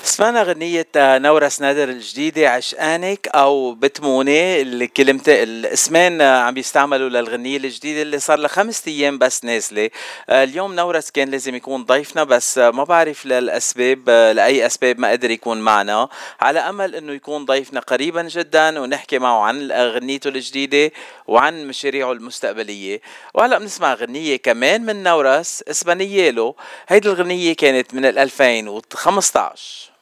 [0.10, 8.20] سمعنا غنية نورس نادر الجديدة عشقانك أو بتموني الكلمة الاسمين عم بيستعملوا للغنية الجديدة اللي
[8.20, 9.90] صار لها خمس أيام بس نازلة.
[10.30, 15.62] اليوم نورس كان لازم يكون ضيفنا بس ما بعرف للأسباب لأي أسباب ما قدر يكون
[15.62, 16.10] معنا.
[16.42, 20.92] على أمل إنه يكون ضيفنا قريبا جدا ونحكي معه عن غنيته الجديدة
[21.28, 23.02] وعن مشاريعه المستقبلية.
[23.34, 26.56] وهلأ بنسمع غنية كمان من نورس اسمها نيالو
[26.88, 29.99] هيدي الغنية كانت من ال 2015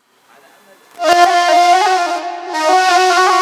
[1.00, 3.37] Oh, my God.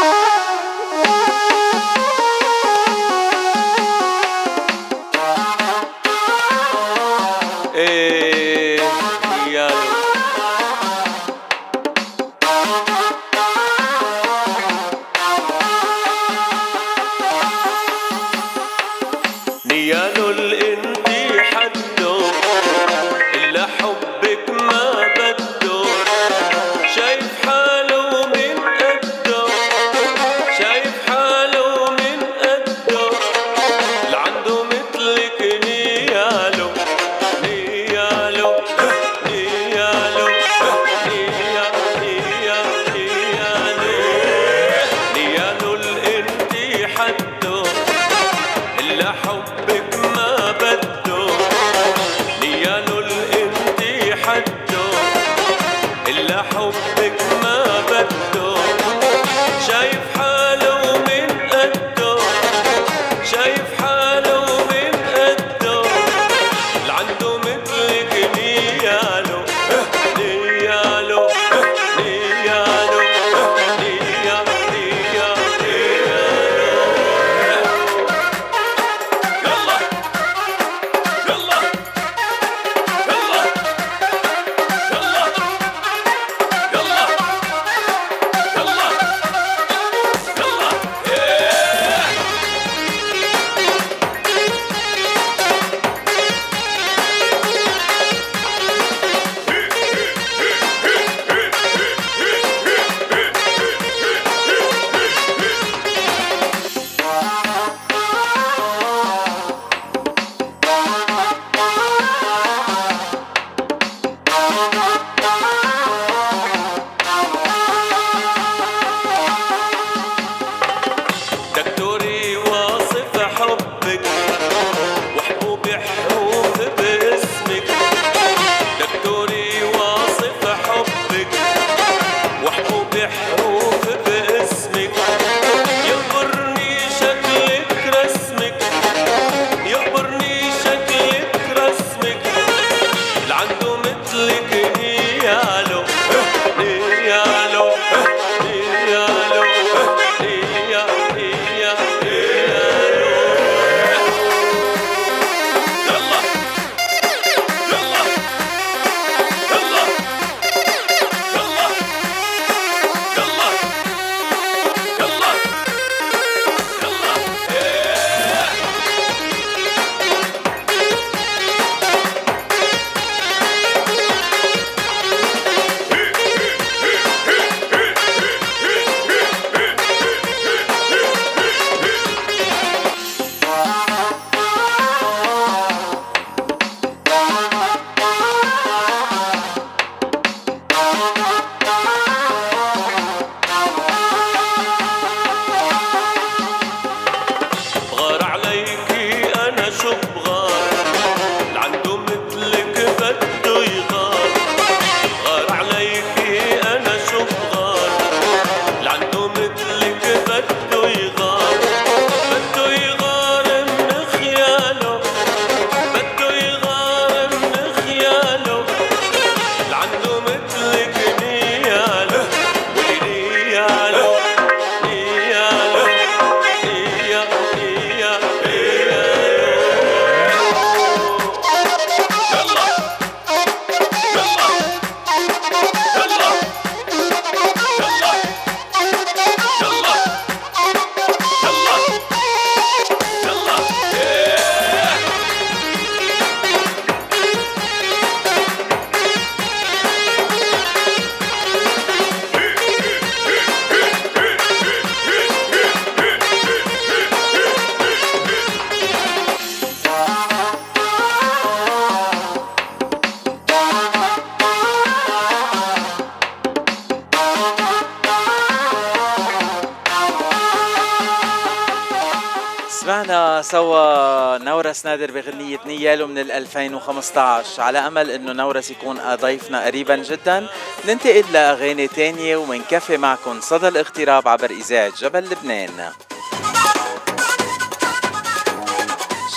[276.06, 280.48] نيالو من ال 2015 على أمل أنه نورس يكون ضيفنا قريبا جدا
[280.86, 285.91] ننتقل لأغاني تانية ومنكفي معكم صدى الاغتراب عبر إذاعة جبل لبنان.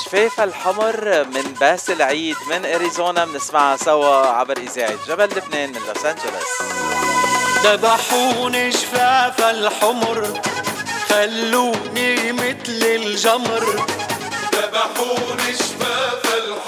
[0.05, 6.05] شفاف الحمر من باسل عيد من أريزونا بنسمعها سوا عبر اذاعه جبل لبنان من لوس
[6.05, 6.53] أنجلوس.
[7.65, 10.41] ذبحوني شفاف الحمر
[11.09, 13.87] خلوني مثل الجمر.
[14.55, 15.78] ذبحوني شفاف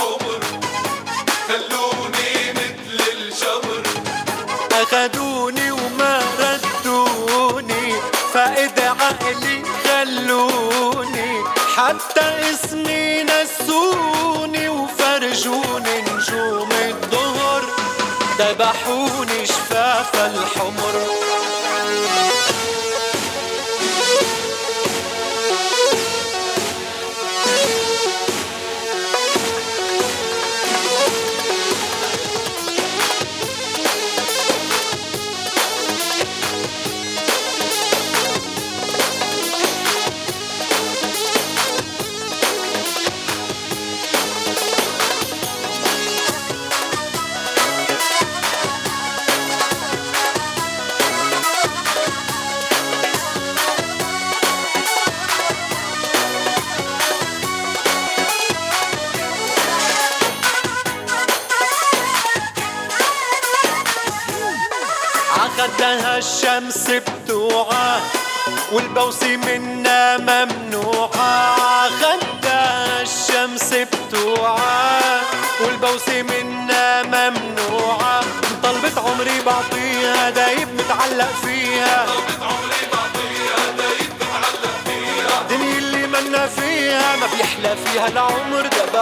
[0.01, 0.41] الحمر
[1.49, 3.83] خلوني مثل الجمر
[4.73, 5.70] أخدوني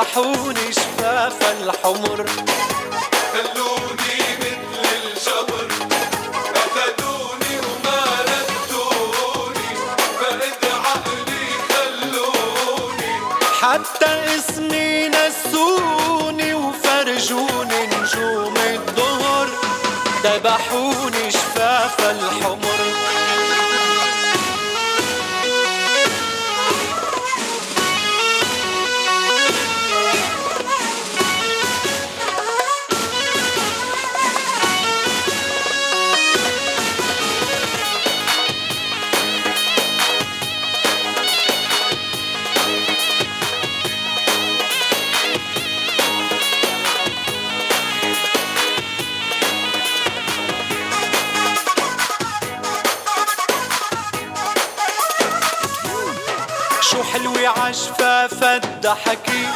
[0.08, 2.26] ذبحوني شفاف الحمر.
[3.32, 5.68] خلوني مثل الجمر
[6.56, 9.70] أخدوني وما ردوني.
[10.20, 13.14] فقد عقلي خلوني.
[13.60, 19.48] حتى إسمي نسوني وفرجوني نجوم الظهر
[20.24, 20.87] ذبحوني
[59.06, 59.46] الضحكي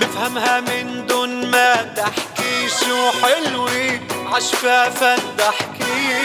[0.00, 2.68] بفهمها من دون ما تحكي.
[2.80, 4.00] شو حلوة
[4.32, 6.22] عشفافة الضحكي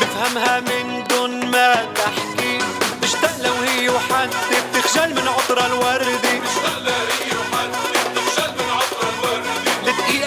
[0.00, 2.58] بفهمها من دون ما تحكي.
[3.02, 6.40] بشتاق لو هي وحدي بتخجل من عطر الوردي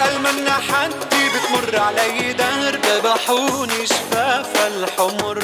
[0.04, 2.76] المنا حدي بتمر علي دهر.
[2.76, 5.42] ذبحوني شفاف الحمر.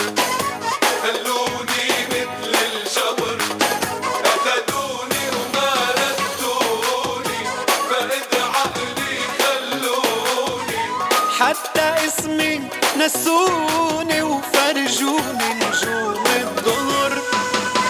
[13.11, 17.13] نسوني وفرجوني نجوم الظهر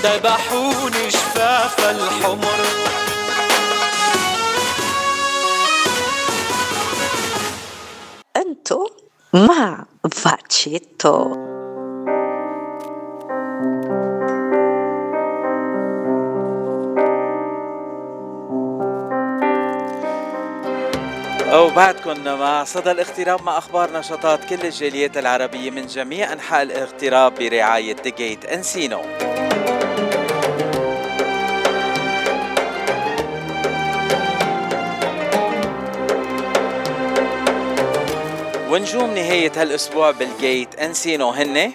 [0.03, 2.61] ذبحوني شفاف الحمر.
[8.37, 8.89] أنتو
[9.33, 11.40] مع فاتشيتو.
[22.65, 28.45] صدى الاغتراب مع أخبار نشاطات كل الجاليات العربية من جميع أنحاء الاغتراب برعاية The Gate
[28.45, 29.01] Encino
[38.71, 41.73] ونجوم نهاية هالأسبوع بال Gate Encino هن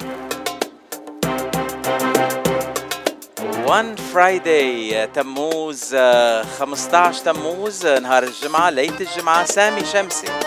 [3.67, 10.44] One Friday تموز آه، 15 تموز آه، نهار الجمعة ليلة الجمعة سامي شمسي.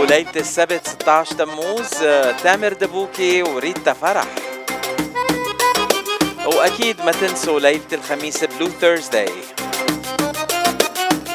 [0.00, 4.24] وليلة السبت 16 تموز آه، تامر دبوكي وريتا فرح.
[6.46, 9.28] وأكيد ما تنسوا ليلة الخميس Blue Thursday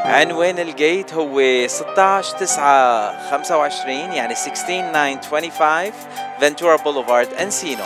[0.07, 5.91] عنوان ال Gate هو 16 9 25 يعني 16 9 25
[6.41, 7.83] Ventura Boulevard Encino.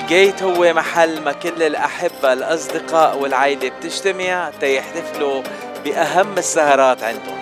[0.00, 5.42] ال Gate هو محل ما كل الأحبة الأصدقاء والعائلة بتجتمع تيحتفلوا
[5.84, 7.36] بأهم السهرات عندهم.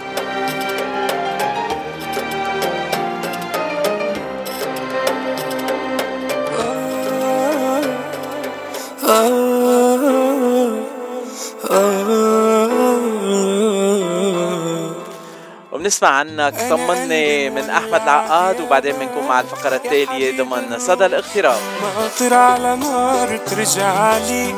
[15.73, 22.35] وبنسمع عنك طمني من أحمد العقاد وبعدين بنكون مع الفقرة التالية ضمن صدى الاغتراب ناطر
[22.35, 24.55] على نار ترجع لي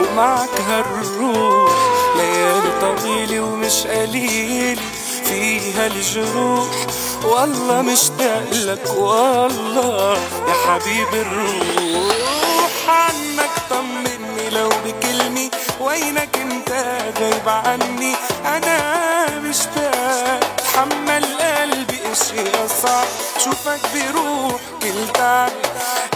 [0.00, 1.72] ومعك هالروح
[2.16, 4.78] ليالي طويلة ومش قليل
[5.24, 6.86] فيها الجروح.
[7.24, 10.18] والله مشتاق لك والله
[10.48, 12.16] يا حبيب الروح.
[12.88, 15.50] عنك طمني لو بكلمة
[15.80, 16.70] وينك انت
[17.20, 18.14] غايب عني؟
[18.46, 18.78] أنا
[19.38, 23.06] مشتاق تحمل قلبي اشياء صعب
[23.44, 25.52] شوفك بروح كل تعب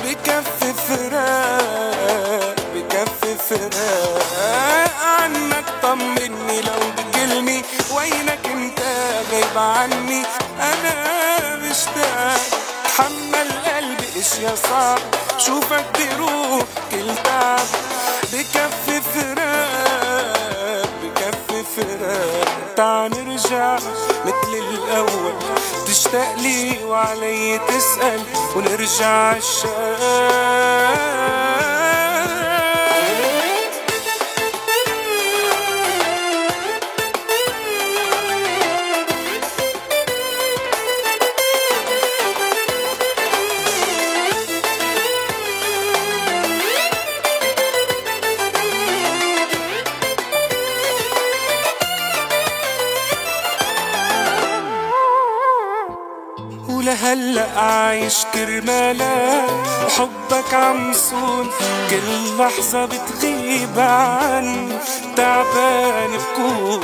[0.05, 4.23] بكف فراق بكف فراق.
[5.03, 7.63] عنك طمني لو بكلمة.
[7.97, 8.81] وينك انت
[9.33, 10.23] غايب عني؟
[10.61, 12.41] أنا مشتاق
[12.85, 14.99] تحمل قلبي اشياء صعب
[15.39, 17.67] شوفك بروح كل تعب
[18.33, 23.79] بكف فراق بكف فراق تعال نرجع
[24.25, 25.35] مثل الأول.
[25.87, 28.21] تشتاق لي وعلي تسأل
[28.57, 29.73] ونرجع عالشاق
[57.57, 59.51] عايش كرمالك
[59.87, 61.51] وحبك عم صون
[61.91, 64.69] كل لحظة بتغيب عني
[65.17, 66.81] تعبان بكون.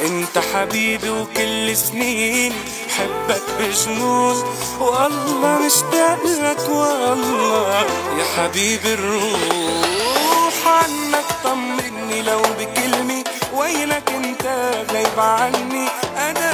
[0.00, 2.52] انت حبيبي وكل سنين
[2.88, 4.44] بحبك بجنون.
[4.80, 7.86] والله مشتاق لك والله
[8.18, 12.22] يا حبيب الروح عنك طمني.
[12.22, 13.24] لو بكلمة
[13.54, 14.46] وينك انت
[14.92, 16.52] غايب عني أنا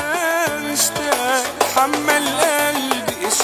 [0.58, 1.44] مشتاق
[1.76, 2.45] حمل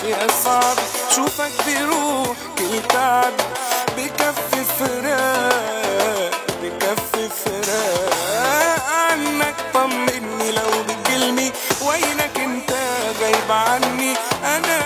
[0.02, 0.82] اشياء صعبة
[1.16, 3.32] شوفك بروح كل تعب
[3.96, 6.30] بكف فراق
[6.62, 11.52] بكف فراق عنك طمني لو بكلمة
[11.86, 12.72] وينك أنت
[13.20, 14.14] غايب عني؟
[14.44, 14.80] أنا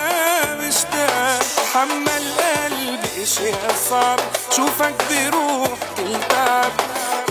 [0.55, 1.43] مشتاق
[1.75, 4.23] حمل قلبي اشياء صعبة
[4.57, 6.73] شوفك بروح كل تعب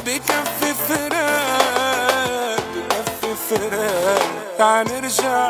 [0.06, 4.26] بكف فراق بكف فراق
[4.58, 5.50] تعال نرجع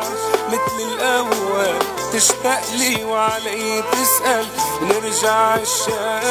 [0.49, 2.05] مثل الأول.
[2.15, 4.45] تشتاق لي وعلي تسأل
[4.81, 6.23] نرجع عالشاق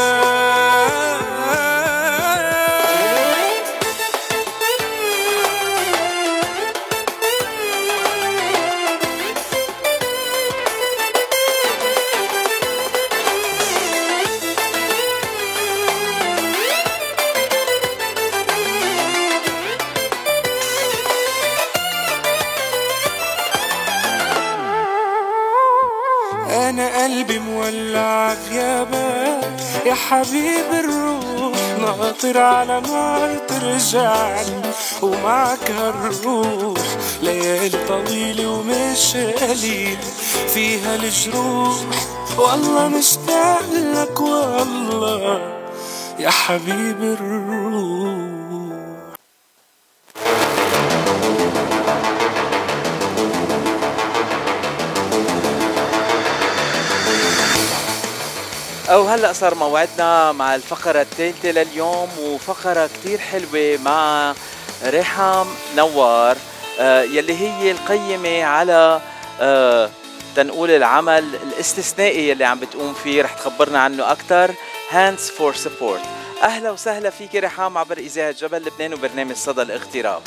[27.25, 31.59] قلبي مولع غيابك يا حبيب الروح.
[31.81, 34.61] ناطر على نار ترجعني
[35.03, 36.79] ومعك هالروح
[37.23, 39.99] ليالي طويلة ومش قليل
[40.55, 41.77] فيها الجروح.
[42.39, 45.41] والله مشتاق لك والله
[46.19, 48.14] يا حبيب الروح.
[58.95, 64.35] أو هلأ صار موعدنا مع الفقرة الثالثة لليوم وفقرة كتير حلوة مع
[64.85, 65.47] ريحام
[65.77, 66.37] نوار
[66.81, 69.01] آه يلي هي القيمة على
[69.41, 69.91] آه
[70.37, 74.55] تنقول العمل الاستثنائي يلي عم بتقوم فيه رح تخبرنا عنه أكثر
[74.91, 76.07] Hands for Support.
[76.43, 80.23] أهلا وسهلا فيك ريحام عبر إذاعة جبل لبنان وبرنامج صدى الاغتراب.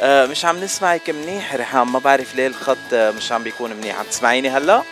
[0.00, 3.98] آه مش عم نسمعك منيح ريحام ما بعرف ليه الخط آه، مش عم بيكون منيح.
[3.98, 4.82] عم تسمعيني هلا؟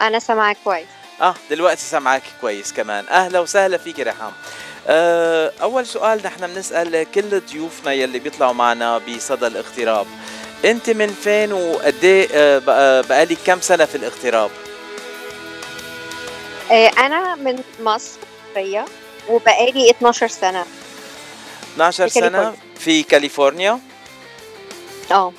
[0.00, 0.86] أنا سامعك كويس.
[1.20, 3.08] آه دلوقتي سامعاك كويس كمان.
[3.08, 4.32] أهلا وسهلا فيك ريحام
[4.88, 10.06] آه أول سؤال نحن بنسأل كل ضيوفنا يلي بيطلعوا معنا بصدى الاغتراب.
[10.64, 12.58] أنت من فين وقد إيه
[13.00, 14.50] بقالك كم سنة في الاغتراب؟
[16.70, 18.18] أنا من مصر
[19.28, 20.64] وبقالي 12 سنة.
[21.74, 22.54] 12 في سنة كاليفورنيا.
[22.78, 23.80] في كاليفورنيا؟
[25.10, 25.32] آه.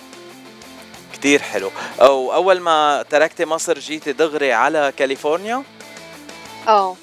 [1.13, 1.71] كتير حلو.
[2.01, 5.63] أو أول ما تركتي مصر جيتي دغري على كاليفورنيا؟
[6.67, 6.95] آه.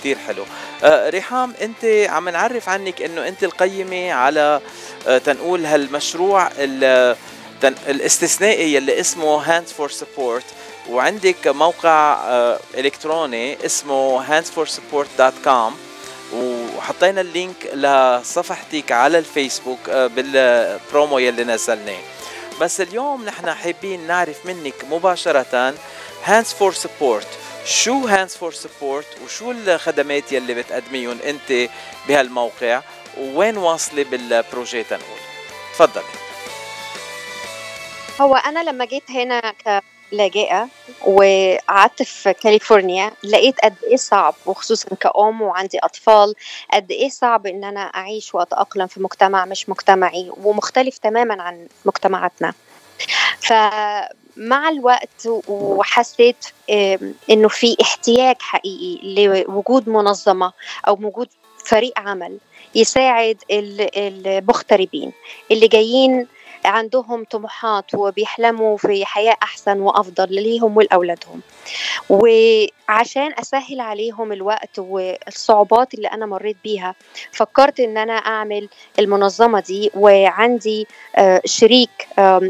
[0.00, 0.44] كتير حلو.
[0.84, 4.60] آه ريحام أنت عم نعرف عنك إنه أنت القيمة على
[5.06, 6.50] آه تنقول هالمشروع
[7.88, 10.42] الاستثنائي يلي اسمه Hands for Support
[10.90, 15.72] وعندك موقع آه إلكتروني اسمه handsforsupport.com
[16.76, 22.00] وحطينا ال link لصفحتك على الفيسبوك آه بالبرومو يلي نزلناه.
[22.60, 25.74] بس اليوم نحن حابين نعرف منك مباشرة
[26.26, 27.26] Hands for Support.
[27.64, 31.70] شو Hands for Support وشو الخدمات يلي بتقدميهم أنت
[32.08, 32.82] بهالموقع؟
[33.18, 35.20] ووين واصلة بال projet تنقول
[35.74, 36.04] تفضلي.
[38.20, 39.54] هو أنا لما جيت هنا
[40.22, 40.68] كلاجئة
[41.06, 46.34] وقعدت في كاليفورنيا لقيت قد إيه صعب وخصوصا كأم وعندي أطفال
[46.72, 52.54] قد إيه صعب إن أنا أعيش وأتأقلم في مجتمع مش مجتمعي ومختلف تماما عن مجتمعاتنا.
[53.40, 56.36] فمع الوقت وحسيت
[57.30, 60.52] إنه في احتياج حقيقي لوجود منظمة
[60.88, 61.28] أو وجود
[61.64, 62.38] فريق عمل
[62.74, 65.12] يساعد ال- المغتربين
[65.50, 66.26] اللي جايين
[66.64, 71.40] عندهم طموحات وبيحلموا في حياة أحسن وأفضل ليهم ولأولادهم
[72.08, 76.94] وعشان أسهل عليهم الوقت والصعوبات اللي أنا مريت بيها
[77.32, 78.68] فكرت إن أنا أعمل
[78.98, 80.86] المنظمة دي وعندي
[81.16, 82.08] آه، شريك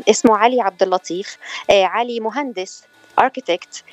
[0.09, 1.39] اسمه علي عبد اللطيف
[1.70, 2.84] آه، علي مهندس.
[3.18, 3.84] اركيتكت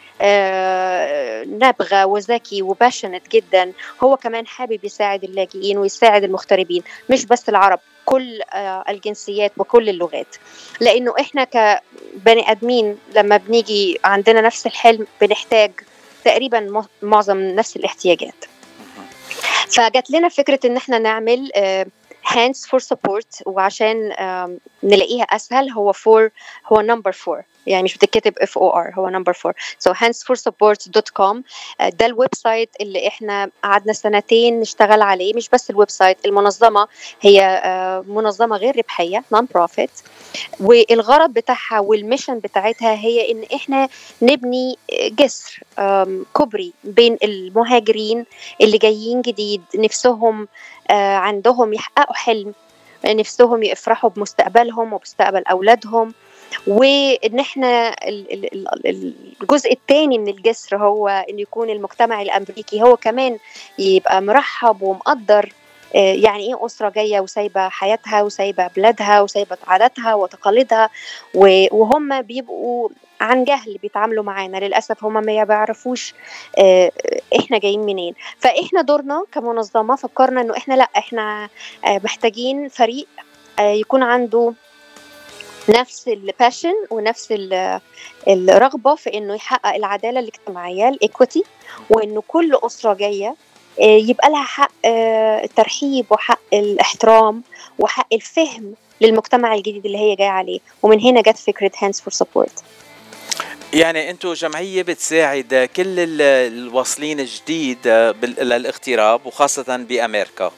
[1.59, 3.71] نابغه وذكي وباشنت جدا.
[4.03, 10.35] هو كمان حابب يساعد اللاجئين ويساعد المغتربين مش بس العرب كل آه، الجنسيات وكل اللغات.
[10.81, 15.71] لأنه إحنا كبني آدمين لما بنيجي عندنا نفس الحلم بنحتاج
[16.25, 18.45] تقريبا معظم نفس الاحتياجات.
[19.69, 21.51] فجات لنا فكرة إن إحنا نعمل
[22.27, 24.09] Hands for Support وعشان
[24.83, 26.29] نلاقيها أسهل هو four
[26.67, 31.37] هو number four يعني مش بتتكتب F O R هو number four so handsforsupport.com
[31.81, 36.87] آه، ده ال website اللي إحنا قعدنا سنتين نشتغل عليه مش بس ال website المنظمة
[37.21, 39.91] هي آه، منظمة غير ربحية non-profit
[40.59, 43.89] والغرض بتاعها وال mission بتاعتها هي إن إحنا
[44.21, 48.25] نبني جسر آم، كوبري بين المهاجرين
[48.61, 50.47] اللي جايين جديد نفسهم
[50.91, 52.53] آه، عندهم يحققوا حلم
[53.05, 56.13] نفسهم يفرحوا بمستقبلهم ومستقبل أولادهم.
[56.67, 62.97] وان إحنا ال- ال- ال- الجزء الثاني من الجسر هو إن يكون المجتمع الأمريكي هو
[62.97, 63.37] كمان
[63.79, 65.53] يبقى مرحب ومقدر
[65.95, 70.89] آه، يعني إيه أسرة جاية وسايبة حياتها وسايبة بلادها وسايبة عاداتها وتقاليدها
[71.71, 72.89] وهم بيبقوا
[73.21, 76.13] عن جهل بيتعاملوا معانا للأسف هم ما بيعرفوش
[76.57, 76.91] آه،
[77.39, 78.13] إحنا جايين منين.
[78.39, 81.49] فإحنا دورنا كمنظمة فكرنا إنه إحنا لأ إحنا
[81.85, 83.07] آه، محتاجين فريق
[83.59, 84.53] يكون عنده
[85.69, 87.79] نفس ال passion ونفس ال-
[88.27, 91.43] الرغبه في إنه يحقق العدالة الاجتماعيه ال equity
[91.89, 93.35] وإنه كل أسرة جاية
[93.81, 97.43] آه، يبقى لها حق آه، الترحيب وحق الاحترام
[97.79, 100.59] وحق الفهم للمجتمع الجديد اللي هي جاية عليه.
[100.83, 102.63] ومن هنا جت فكرة Hands for Support
[103.73, 106.21] يعني أنتم جمعية بتساعد كل ال-
[106.53, 110.51] الواصلين جديد آه، للاغتراب وخاصة بأمريكا.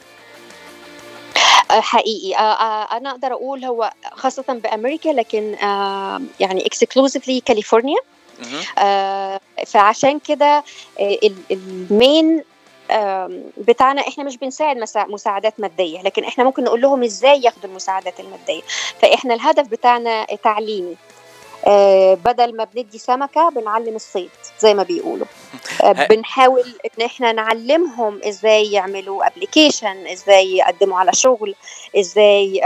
[1.80, 2.34] حقيقي.
[2.36, 7.98] آه، آه، أنا أقدر أقول هو خاصة بأمريكا لكن آه، يعني exclusively كاليفورنيا
[8.78, 10.64] آه، فعشان كده
[11.00, 12.44] آه، ال- ال main
[13.58, 18.20] بتاعنا إحنا مش بنساعد مسا- مساعدات مادية لكن إحنا ممكن نقول لهم إزاي ياخدوا المساعدات
[18.20, 18.62] المادية.
[19.02, 20.90] فإحنا الهدف بتاعنا تعليمي.
[20.92, 21.11] آه،
[22.14, 24.30] بدل ما بندي سمكة بنعلم الصيد
[24.60, 25.26] زي ما بيقولوا.
[25.82, 31.54] آه، بنحاول إن إحنا نعلمهم إزاي يعملوا application إزاي يقدموا على شغل
[31.96, 32.60] إزاي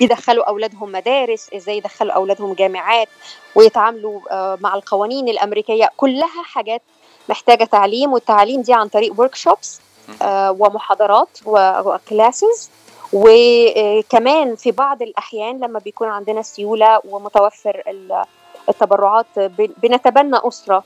[0.00, 3.08] يدخلوا أولادهم مدارس إزاي يدخلوا أولادهم جامعات
[3.54, 5.90] ويتعاملوا آه، مع القوانين الأمريكية.
[5.96, 6.82] كلها حاجات
[7.28, 9.80] محتاجة تعليم والتعليم دي عن طريق ورك شوبس
[10.24, 12.70] ومحاضرات وكلاسز
[13.12, 18.22] وكمان في بعض الأحيان لما بيكون عندنا سيولة ومتوفر ال-
[18.68, 20.84] التبرعات بن- بنتبنى أسرة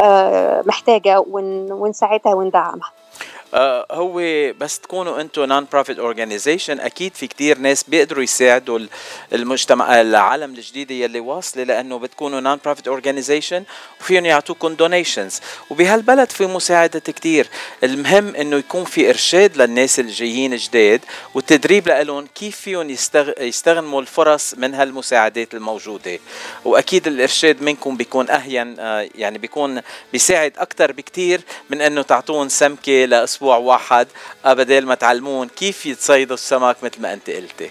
[0.00, 2.90] آه، محتاجة ون- ونساعدها وندعمها.
[3.92, 4.14] هو
[4.58, 8.88] بس تكونوا أنتم non-profit organization أكيد في كتير ناس بيقدروا يساعدوا ال-
[9.32, 13.64] المجتمع العالم الجديده يلي واصلة لأنه بتكونوا non-profit organization
[14.00, 17.46] وفيهم يعطوكم donations وبهالبلد في مساعدة كتير.
[17.84, 21.00] المهم إنه يكون في إرشاد للناس الجايين جداد
[21.34, 23.30] والتدريب لهم كيف فيهم يستغ...
[23.40, 26.18] يستغنموا الفرص من هالمساعدات الموجودة.
[26.64, 29.80] وأكيد الإرشاد منكم بيكون أهم آه، يعني بيكون
[30.12, 33.04] بيساعد أكثر بكتير من إنه تعطون سمكة
[33.38, 34.08] لاسبوع واحد
[34.44, 37.70] آه، بدل ما تعلمون كيف يتصيدوا السمك مثل ما أنت قلتي.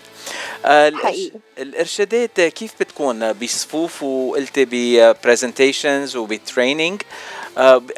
[0.65, 1.39] آه، حقيقي.
[1.57, 7.01] الإرشادات كيف بتكون؟ بصفوف وقلتي ب presentations وب training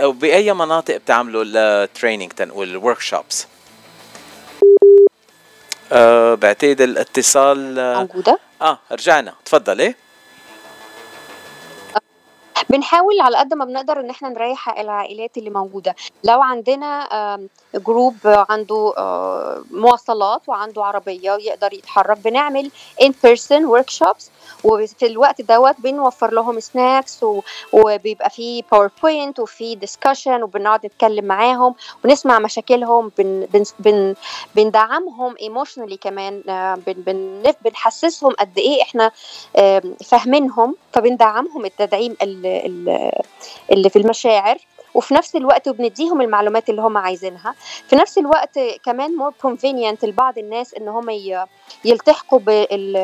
[0.03, 3.47] وبأي مناطق بتعملوا ال training تنقول ال workshops
[6.41, 9.33] بعتقد الاتصال آه، موجودة؟ آه رجعنا.
[9.45, 9.95] تفضلي.
[12.69, 15.95] بنحاول على قد ما بنقدر إن إحنا نريح العائلات اللي موجودة.
[16.23, 17.07] لو عندنا
[17.75, 22.71] group عنده آه، مواصلات وعنده عربية ويقدر يتحرك بنعمل
[23.01, 24.23] in person workshops
[24.63, 27.25] وفي الوقت دوت بنوفر لهم snacks
[27.73, 31.75] وبيبقى في PowerPoint وفي discussion وبنقعد نتكلم معاهم
[32.05, 34.15] ونسمع مشاكلهم بن بن بن
[34.55, 39.11] بندعمهم emotionally كمان آه، بن بن بنحسسهم قد إيه إحنا
[40.05, 43.11] فاهمينهم فبندعمهم التدعيم ال- ال-
[43.71, 44.57] اللي في المشاعر.
[44.93, 47.55] وفي نفس الوقت بنديهم المعلومات اللي هم عايزينها.
[47.89, 51.09] في نفس الوقت كمان more convenient لبعض الناس إن هم
[51.85, 52.97] يلتحقوا بال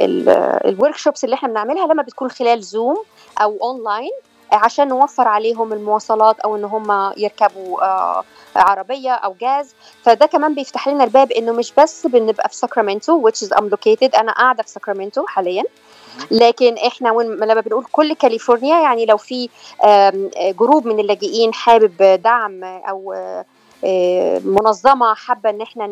[0.00, 2.96] ال workshops اللي إحنا بنعملها لما بتكون خلال Zoom
[3.42, 4.10] أو اونلاين
[4.52, 8.24] عشان نوفر عليهم المواصلات أو إن هم يركبوا آه،
[8.56, 9.74] عربية أو جاز.
[10.02, 14.18] فده كمان بيفتح لنا الباب إنه مش بس بنبقى في ساكرامنتو which is I'm located
[14.18, 15.62] أنا قاعدة في ساكرامنتو حاليا.
[16.30, 19.48] لكن إحنا لما بنقول كل كاليفورنيا يعني لو في
[19.84, 23.44] آم، group من اللاجئين حابب دعم أو آه، آه،
[24.44, 25.90] منظمة حابة إن إحنا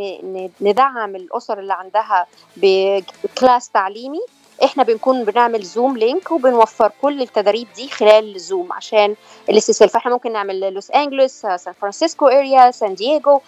[0.60, 2.26] ندعم الأسر اللي عندها
[2.56, 4.20] ب class تعليمي.
[4.64, 9.14] إحنا بنكون بنعمل Zoom link وبنوفر كل التدريب دي خلال Zoom عشان
[9.50, 13.40] الاستسهال فاحنا ممكن نعمل لوس انجلوس آه، سان فرانسيسكو area سان دييغو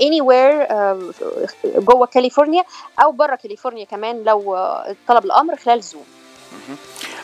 [0.00, 0.66] anywhere
[1.64, 2.64] جوه كاليفورنيا
[3.02, 6.04] أو بره كاليفورنيا كمان لو آه، طلب الأمر خلال Zoom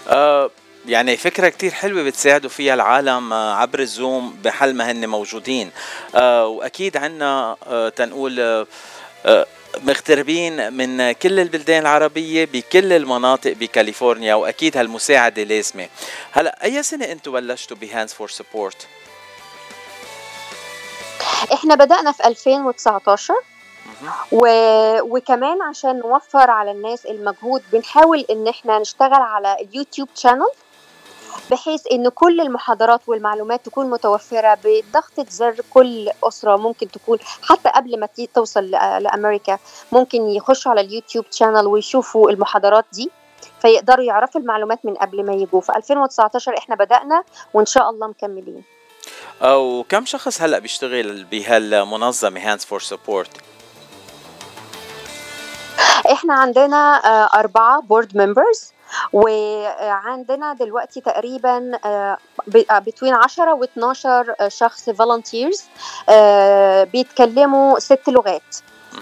[0.08, 0.50] آه
[0.86, 5.70] يعني فكرة كتير حلوة بتساعدوا فيها العالم آه، عبر ال Zoom بحال ما هن موجودين.
[6.14, 9.46] آه وأكيد عنا آه تنقول آه
[9.82, 15.88] مغتربين من كل البلدان العربية بكل المناطق بكاليفورنيا وأكيد هالمساعدة لازمة.
[16.32, 18.86] هلأ أي سنة أنتوا بلشتوا ب Hands for Support؟
[21.52, 23.34] إحنا بدأنا في 2019
[24.32, 24.46] و...
[25.00, 30.48] وكمان عشان نوفر على الناس المجهود بنحاول إن إحنا نشتغل على ال YouTube channel
[31.50, 38.00] بحيث إن كل المحاضرات والمعلومات تكون متوفرة بضغطه زر كل أسرة ممكن تكون حتى قبل
[38.00, 39.58] ما توصل لأمريكا.
[39.92, 43.10] ممكن يخشوا على ال YouTube channel ويشوفوا المحاضرات دي
[43.62, 45.60] فيقدروا يعرفوا المعلومات من قبل ما يجوا.
[45.60, 48.64] في 2019 إحنا بدأنا وإن شاء الله مكملين.
[49.42, 53.30] أو كم شخص هلأ بيشتغل بهالمنظمة Hands for Support؟
[56.12, 58.72] إحنا عندنا آه، أربعة board members
[59.12, 61.78] وعندنا دلوقتي تقريبا
[62.46, 65.64] بين 10 و 12 شخص volunteers
[66.92, 68.42] بيتكلموا ست لغات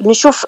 [0.00, 0.46] نشوف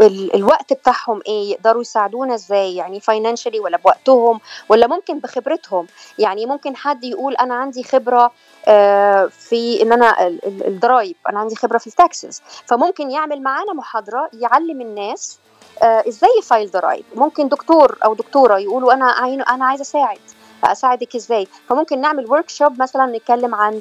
[0.00, 5.86] ال- الوقت بتاعهم إيه يقدروا يساعدونا إزاي؟ يعني financially ولا بوقتهم ولا ممكن بخبرتهم؟
[6.18, 8.30] يعني ممكن حد يقول أنا عندي خبرة
[8.68, 13.42] آه، في إن أنا ال- ال- الضرايب أنا عندي خبرة في ال taxes فممكن يعمل
[13.42, 15.38] معانا محاضرة يعلم الناس
[15.82, 19.04] آه، إزاي ي file ضرايب ممكن دكتور أو دكتورة يقولوا أنا
[19.50, 20.18] أنا عايزه أساعد.
[20.64, 21.48] أساعدك إزاي.
[21.68, 23.80] فممكن نعمل workshop مثلا نتكلم عن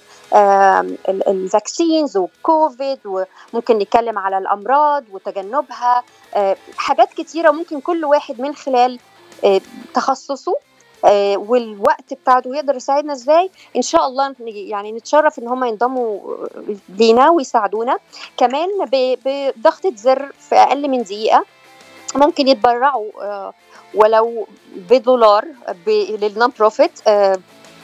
[1.09, 6.03] ال vaccines وكوفيد وممكن نتكلم على الأمراض وتجنبها.
[6.35, 8.99] آه، حاجات كتيرة ممكن كل واحد من خلال
[9.45, 9.61] آه،
[9.93, 10.55] تخصصه
[11.05, 13.49] آه، والوقت بتاعته يقدر يساعدنا إزاي.
[13.75, 16.19] إن شاء الله يعني نتشرف إن هم ينضموا
[16.89, 17.97] لينا ويساعدونا.
[18.37, 18.69] كمان
[19.25, 21.45] بضغطة زر في أقل من دقيقة.
[22.15, 23.53] ممكن يتبرعوا آه،
[23.93, 25.45] ولو بدولار
[25.87, 27.39] لل non-profit آه،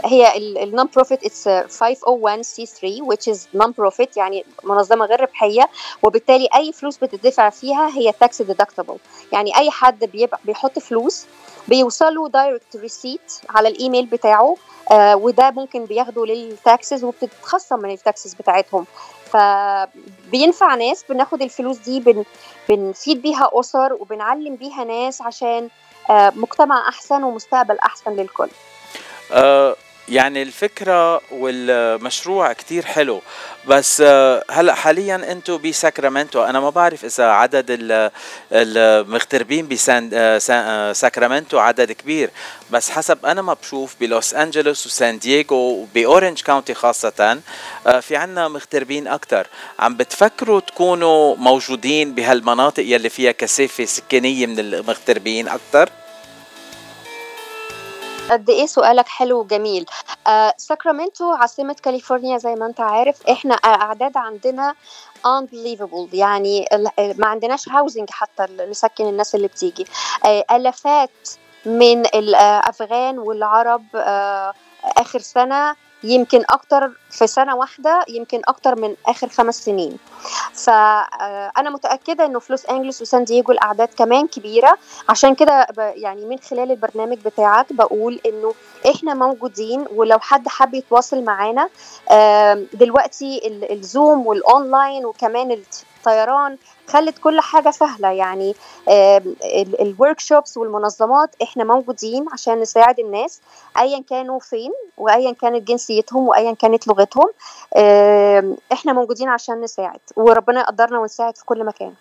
[0.06, 5.70] هي ال non-profit it's 501 سي 3 which is non profit يعني منظمة غير ربحية
[6.04, 8.98] وبالتالي أي فلوس بتدفع فيها هي tax deductible.
[9.32, 10.10] يعني أي حد
[10.46, 11.26] بيحط فلوس
[11.68, 14.56] بيوصلوا direct receipt على الإيميل بتاعه
[14.92, 18.86] آه وده ممكن بياخدوا لل taxes وبتتخصم من ال taxes بتاعتهم.
[19.32, 22.24] فبينفع ناس بناخد الفلوس دي بن
[22.70, 25.70] بنفيد بيها أسر وبنعلم بيها ناس عشان
[26.10, 28.50] آه مجتمع أحسن ومستقبل أحسن للكل.
[29.32, 29.76] آه،
[30.10, 33.22] يعني الفكرة والمشروع كتير حلو.
[33.68, 36.44] بس آه، هلأ حاليا أنتم بساكرامنتو.
[36.44, 38.12] أنا ما بعرف إذا عدد ال-
[38.52, 42.30] المغتربين بساكرامنتو عدد كبير.
[42.72, 47.40] بس حسب أنا ما بشوف بلوس أنجلوس وسان دييغو وب Orange County خاصة
[47.88, 49.48] آه، في عنا مغتربين أكثر
[49.80, 55.90] عم بتفكروا تكونوا موجودين بهالمناطق يلي فيها كثافة سكانية من المغتربين أكثر
[58.32, 59.86] قد إيه سؤالك حلو وجميل.
[60.28, 64.76] آه ساكرامنتو عاصمة كاليفورنيا زي ما أنت عارف إحنا أعداد عندنا
[65.28, 66.66] unbelievable يعني
[66.98, 69.86] ما عندناش housing حتى نسكن الناس اللي بتيجي.
[70.26, 71.10] آه آلافات
[71.66, 74.54] من الافغان والعرب آه
[74.98, 79.98] آخر سنة يمكن أكتر في سنة واحدة يمكن أكتر من آخر خمس سنين.
[80.54, 84.78] فانا متأكدة إنه في لوس أنجلوس وسان دييغو الأعداد كمان كبيرة.
[85.10, 88.54] عشان كده يعني من خلال البرنامج بتاعك بقول إنه
[88.96, 91.70] إحنا موجودين ولو حد حب يتواصل معانا
[92.74, 95.52] دلوقتي ال- ال Zoom وال online وكمان
[96.02, 96.58] الطيران
[96.88, 98.12] خلت كل حاجة سهلة.
[98.12, 98.56] يعني
[99.82, 103.42] ال workshops والمنظمات إحنا موجودين عشان نساعد الناس
[103.78, 107.30] ايا كانوا فين وايا كانت جنسيتهم وايا كانت لغتهم
[108.74, 111.94] إحنا موجودين عشان نساعد وربنا يقدرنا ونساعد في كل مكان.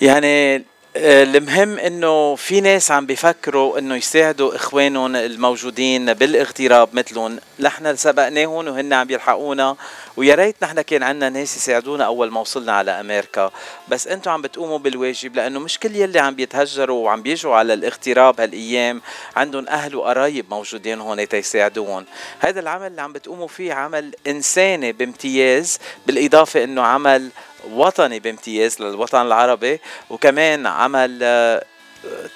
[0.00, 0.64] يعني
[0.96, 7.38] المهم إنه في ناس عم بيفكروا إنه يساعدوا إخوانهم الموجودين بالاغتراب مثلهم.
[7.60, 9.76] نحن سبقناهم وهن عم يلحقونا
[10.16, 13.50] ويا ريت نحن كان عندنا ناس يساعدونا أول ما وصلنا على أمريكا.
[13.88, 18.40] بس أنتم عم بتقوموا بالواجب لأنه مش كل يلي عم بيتهجروا وعم بيجوا على الاغتراب
[18.40, 19.02] هالأيام
[19.36, 22.04] عندهم أهل وقرايب موجودين هون تيساعدوهم
[22.40, 27.30] هذا العمل اللي عم بتقوموا فيه عمل إنساني بامتياز بالإضافة إنه عمل
[27.72, 29.80] وطني بامتياز للوطن العربي
[30.10, 31.64] وكمان عمل آه،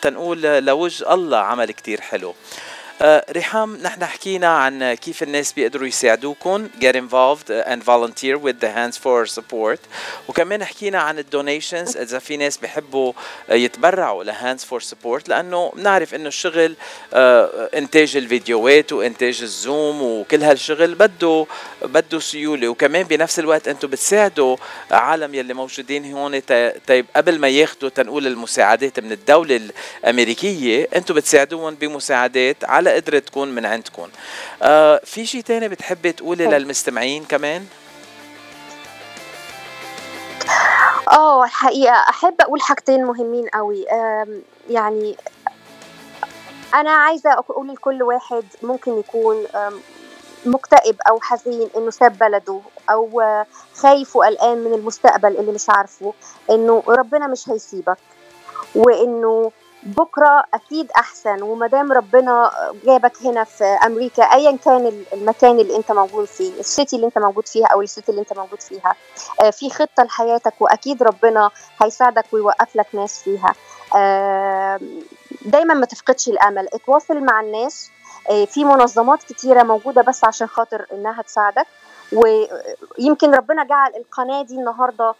[0.02, 2.34] تنقول لوجه الله عمل كتير حلو.
[3.02, 8.96] ريحام نحن حكينا عن كيف الناس بيقدروا يساعدوكم get involved and volunteer with the Hands
[8.96, 9.78] for Support.
[10.28, 13.12] وكمان حكينا عن ال donations إذا في ناس بيحبوا
[13.50, 16.76] آه، يتبرعوا ل Hands for Support لأنه بنعرف إنه الشغل
[17.74, 21.46] إنتاج الفيديوهات وإنتاج ال Zoom وكل هالشغل بده
[21.82, 22.68] بده سيولة.
[22.68, 24.56] وكمان بنفس الوقت أنتم بتساعدوا
[24.90, 26.40] عالم يلي موجودين هون
[26.88, 29.60] طيب قبل ما ياخذوا تنقول المساعدات من الدولة
[30.04, 34.08] الأمريكية أنتم بتساعدوهم بمساعدات على قدر تكون من عندكم.
[34.62, 37.66] آه في شيء تاني بتحبي تقولي للمستمعين كمان؟
[41.12, 43.84] آه الحقيقة أحب أقول حاجتين مهمين قوي.
[44.70, 45.16] يعني
[46.74, 49.46] أنا عايزة أقول لكل واحد ممكن يكون
[50.46, 56.14] مكتئب أو حزين إنه ساب بلده أو آه، خايف وقلقان من المستقبل اللي مش عارفه
[56.50, 57.98] إنه ربنا مش هيسيبك
[59.84, 62.50] وإنه بكرة أكيد أحسن ومدام ربنا
[62.84, 67.48] جابك هنا في أمريكا أيا كان المكان اللي أنت موجود فيه السيتي اللي أنت موجود
[67.48, 68.94] فيها أو السيتي اللي أنت موجود فيها.
[69.40, 71.50] آه، في خطة لحياتك وأكيد ربنا
[71.82, 73.54] هيساعدك ويوقف لك ناس فيها.
[73.96, 74.80] آه،
[75.44, 76.68] دايما ما تفقدش الأمل.
[76.74, 77.90] اتواصل مع الناس.
[78.30, 81.66] آه، في منظمات كتيرة موجودة بس عشان خاطر إنها تساعدك.
[82.12, 85.14] ويمكن ربنا جعل القناة دي النهاردة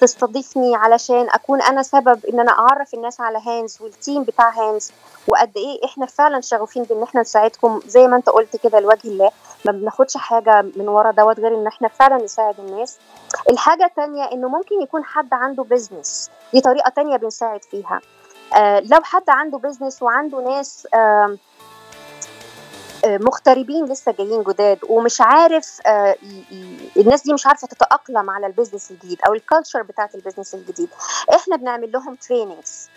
[0.00, 4.92] تستضيفني علشان أكون أنا سبب إن أنا أعرف الناس على Hands وال team بتاع Hands
[5.28, 7.80] وقد إيه إحنا فعلا شغوفين بإن إحنا نساعدكم.
[7.86, 9.30] زي ما أنت قلت كده لوجه الله
[9.64, 12.98] ما بناخدش حاجة من ورا دوت غير إن إحنا فعلا نساعد الناس.
[13.50, 18.00] الحاجة التانية إنه ممكن يكون حد عنده business دي طريقة تانية بنساعد فيها.
[18.56, 21.36] آه لو حد عنده business وعنده ناس آه
[23.06, 26.16] مغتربين لسه جايين جداد ومش عارف آه،
[26.96, 30.54] الناس دي مش عارفة تتأقلم على ال business الجديد أو ال culture بتاعت ال business
[30.54, 30.88] الجديد.
[31.34, 32.88] إحنا بنعمل لهم trainings.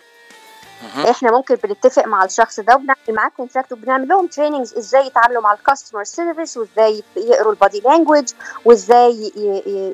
[1.09, 5.53] إحنا ممكن بنتفق مع الشخص ده وبنعمل معاه contract وبنعمل لهم trainings إزاي يتعاملوا مع
[5.53, 8.29] ال customer service وإزاي يقروا ال body language
[8.65, 9.31] وإزاي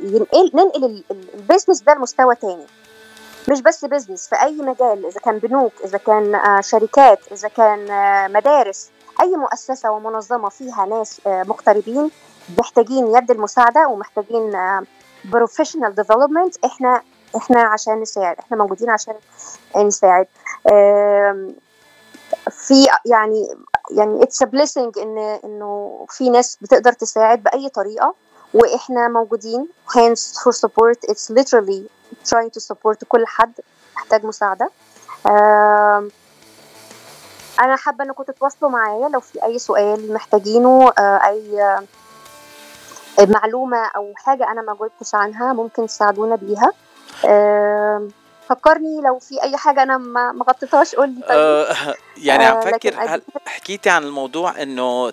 [0.03, 2.65] ينقل ننقل ال- ال- ال business ده لمستوى تاني.
[3.49, 7.91] مش بس business في أي مجال إذا كان بنوك إذا كان آه، شركات إذا كان
[7.91, 8.89] آه، مدارس.
[9.21, 12.11] أي مؤسسة ومنظمة فيها ناس آه، مغتربين
[12.59, 14.53] محتاجين يد المساعدة ومحتاجين
[15.25, 17.01] professional development إحنا
[17.37, 19.13] إحنا عشان نساعد إحنا موجودين عشان
[19.75, 20.27] نساعد.
[22.51, 23.55] في يعني
[23.91, 28.15] يعني it's blessing إن إنه في ناس بتقدر تساعد بأي طريقة
[28.53, 29.67] وإحنا موجودين.
[29.89, 31.89] Hands for support it's literally
[32.29, 33.53] trying to support كل حد
[33.95, 34.69] محتاج مساعدة.
[37.59, 41.83] أنا حابة إنكم تتواصلوا معايا لو في أي سؤال محتاجينه آه، أي آه،
[43.25, 46.71] معلومة أو حاجة أنا ما جاوبتش عنها ممكن تساعدونا بيها.
[47.25, 48.09] آم،
[48.49, 51.37] فكرني لو في أي حاجة أنا ما غطيتهاش قول لي طيب.
[51.37, 55.09] آه، يعني عم آه، لكن فكر هل حكيتي عن الموضوع إنه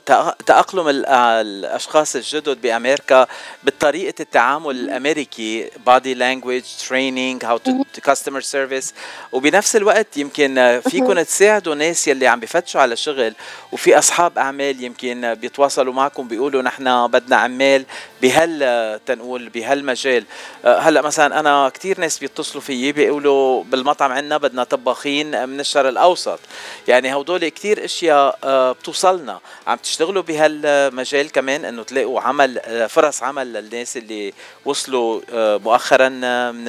[0.47, 3.27] تأقلم ال- الأشخاص الجدد بأمريكا
[3.65, 5.71] بطريقة التعامل الأمريكي
[6.13, 8.93] language training how to to customer service
[9.33, 13.35] وبنفس الوقت يمكن آه، فيكم تساعدوا ناس يلي عم بفتشوا على شغل
[13.73, 17.85] وفي أصحاب أعمال يمكن آه، بيتواصلوا معكم بيقولوا نحن بدنا عمال
[18.23, 20.25] بهال آه، تنقول بهالمجال.
[20.65, 23.22] آه، هلأ مثلا أنا كثير ناس بيتصلوا فيي بيقولوا
[23.63, 26.39] بالمطعم عندنا بدنا طباخين من الشرق الأوسط.
[26.89, 29.41] يعني هدول كتير أشياء آه، بتوصلنا.
[29.67, 34.33] عم تشتغلوا بهالمجال كمان إنه تلاقوا عمل آه، فرص عمل للناس اللي
[34.65, 36.09] وصلوا آه، مؤخرا
[36.53, 36.69] من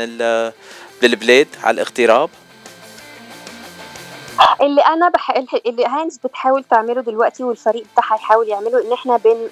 [1.04, 2.30] البلاد على الاغتراب.
[4.62, 5.32] اللي أنا بح...
[5.66, 9.50] اللي Hands بتحاول تعمله دلوقتي والفريق بتاعها يحاول يعمله إن إحنا بن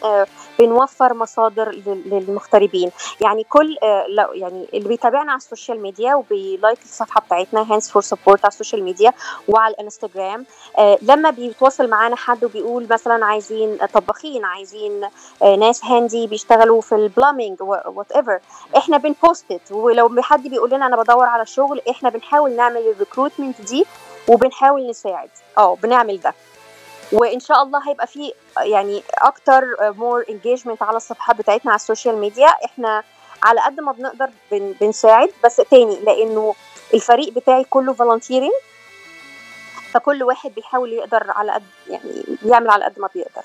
[0.59, 2.91] بنوفر مصادر لل- للمغتربين.
[3.21, 7.61] يعني كل آه، لو يعني اللي بيتابعنا على ال social media وبي like الصفحة بتاعتنا
[7.73, 9.13] Hands for Support على ال social media
[9.47, 10.45] وعلى الإنستجرام
[10.77, 15.03] آه، لما بيتواصل معانا حد وبيقول مثلا عايزين طباخين عايزين
[15.43, 18.39] آه، ناس handy بيشتغلوا في ال plumbing whatever
[18.77, 22.93] إحنا بن post ولو حد بيقول لنا أنا بدور على شغل إحنا بنحاول نعمل ال
[22.93, 23.85] recruitment دي
[24.27, 25.29] وبنحاول نساعد.
[25.57, 26.33] آه بنعمل ده.
[27.11, 32.15] وإن شاء الله هيبقى في يعني أكتر more engagement على الصفحات بتاعتنا على ال social
[32.17, 33.03] media إحنا
[33.43, 35.29] على قد ما بنقدر بن بنساعد.
[35.43, 36.55] بس تاني لأنه
[36.93, 38.51] الفريق بتاعي كله volunteering
[39.93, 43.43] فكل واحد بيحاول يقدر على قد يعني يعمل على قد ما بيقدر.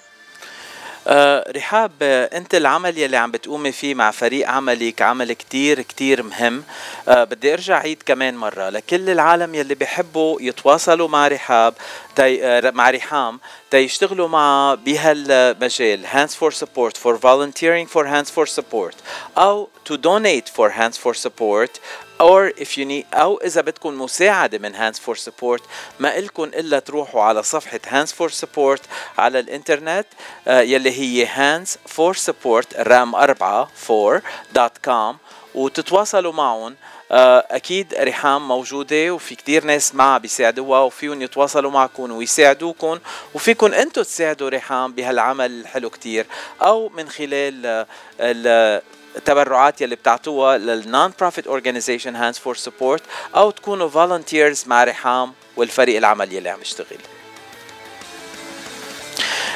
[1.09, 6.23] آه، رحام آه، انت العمل يلي عم بتقومي فيه مع فريق عملك عمل كتير كتير
[6.23, 6.65] مهم.
[7.09, 11.75] آه، بدي ارجع عيد كمان مرة لكل العالم يلي بيحبوا يتواصلوا مع رحام
[12.17, 18.95] تي مع رحام تيشتغلوا مع بهالمجال Hands for Support for volunteering for Hands for Support
[19.39, 21.81] أو to donate for Hands for Support
[22.21, 25.63] or if you need أو إذا بدكم مساعدة من Hands for Support
[26.01, 28.81] ما إلكم إلا تروحوا على صفحة Hands for Support
[29.19, 30.07] على الإنترنت
[30.49, 35.17] آه، يلي هي Hands for Support رام 4 4.com
[35.55, 36.77] وتتواصلوا معهم.
[37.13, 42.99] آه، أكيد رحام موجودة وفي كتير ناس معها بيساعدوها وفيهم يتواصلوا معكم ويساعدوكم
[43.35, 46.27] وفيكم أنتم تساعدوا رحام بهالعمل الحلو كتير.
[46.63, 47.87] أو من خلال
[48.21, 48.83] آه،
[49.17, 53.03] التبرعات يلي بتعطوها لل non-profit organization Hands for Support
[53.37, 56.99] أو تكونوا volunteers مع رحام والفريق العمل يلي عم يشتغل.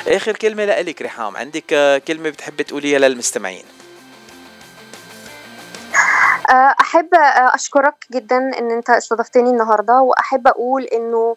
[0.08, 1.36] آخر كلمة لك رحام.
[1.36, 3.64] عندك آه، كلمة بتحبي تقوليها للمستمعين؟
[6.50, 11.36] آه، أحب آه، أشكرك جدا إن أنت استضفتني النهارده وأحب أقول إنه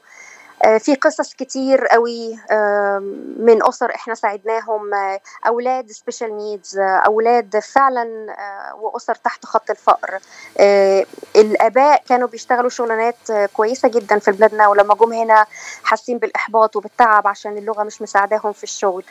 [0.80, 3.00] في قصص كتير قوي آه،
[3.40, 8.02] من أسر إحنا ساعدناهم آه، أولاد special needs أولاد فعلا
[8.40, 10.20] آه، وأسر تحت خط الفقر.
[10.60, 15.46] آه، الآباء كانوا بيشتغلوا شغلانات آه، كويسة جدا في بلادنا ولما جم هنا
[15.84, 19.04] حاسين بالإحباط وبالتعب عشان اللغة مش مساعداهم في الشغل.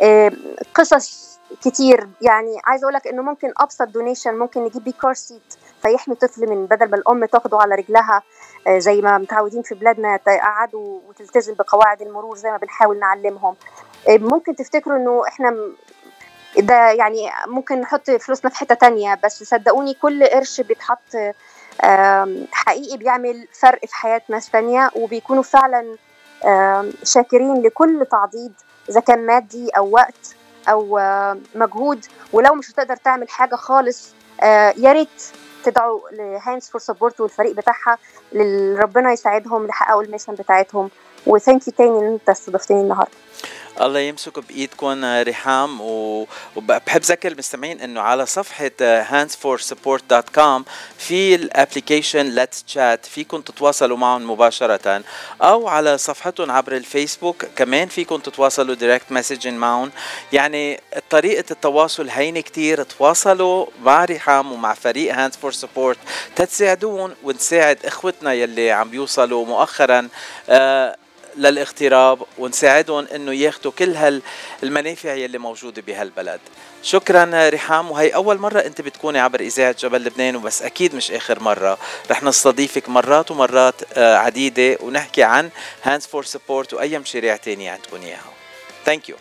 [0.00, 0.32] آه،
[0.74, 1.30] قصص
[1.64, 2.08] كتير.
[2.22, 6.46] يعني عايزة أقول لك إنه ممكن أبسط donation ممكن نجيب بيه car seat فيحمي طفل
[6.50, 8.16] من بدل ما الأم تاخده على رجلها.
[8.16, 8.22] آه،
[8.68, 13.54] زي ما متعودين في بلادنا تقعدوا وتلتزم بقواعد المرور زي ما بنحاول نعلمهم.
[14.08, 15.56] آه، ممكن تفتكروا إنه إحنا
[16.58, 21.16] ده يعني ممكن نحط فلوسنا في حتة تانية بس صدقوني كل قرش بيتحط
[22.52, 25.96] حقيقي بيعمل فرق في حياة ناس تانية وبيكونوا فعلا
[27.04, 28.52] شاكرين لكل تعضيد
[28.88, 30.34] إذا كان مادي أو وقت
[30.68, 32.06] آم، مجهود.
[32.32, 35.22] ولو مش هتقدر تعمل حاجة خالص آه، يا ريت
[35.64, 37.98] تدعوا ل Hands for Support والفريق بتاعها
[38.32, 40.90] لل- ربنا يساعدهم يحققوا ال mission بتاعتهم.
[41.26, 43.10] و thank you تاني إن أنت استضفتني النهارده.
[43.80, 46.26] الله يمسك بإيدكم ريحام و-
[46.56, 48.70] وبحب ذكر المستمعين إنه على صفحة
[49.02, 50.62] handsforsupport.com
[50.98, 55.02] في ال application Let's Chat فيكم تتواصلوا معهم مباشرة.
[55.42, 59.90] أو على صفحتهم عبر الفيسبوك كمان فيكم تتواصلوا direct message معهم.
[60.32, 60.80] يعني
[61.10, 62.82] طريقة التواصل هينة كتير.
[62.82, 65.98] تواصلوا مع ريحام ومع فريق Hands for Support
[66.36, 70.08] تتساعدون ونساعد إخوتنا يلي عم بيوصلوا مؤخرا.
[70.48, 70.96] آه
[71.36, 73.94] للاغتراب ونساعدهم إنه ياخذوا كل
[74.62, 76.40] هالمنافع يلي موجودة بهالبلد.
[76.82, 81.40] شكرا ريحام وهي أول مرة أنت بتكوني عبر إذاعة جبل لبنان وبس أكيد مش آخر
[81.40, 81.78] مرة.
[82.10, 85.50] رح نستضيفك مرات ومرات آه، عديدة ونحكي عن
[85.82, 88.30] Hands for Support وأي مشاريع تانية عندكم إياها.
[88.84, 89.16] thank you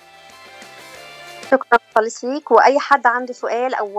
[1.52, 3.98] شكرا خالص ليك وأي حد عنده سؤال أو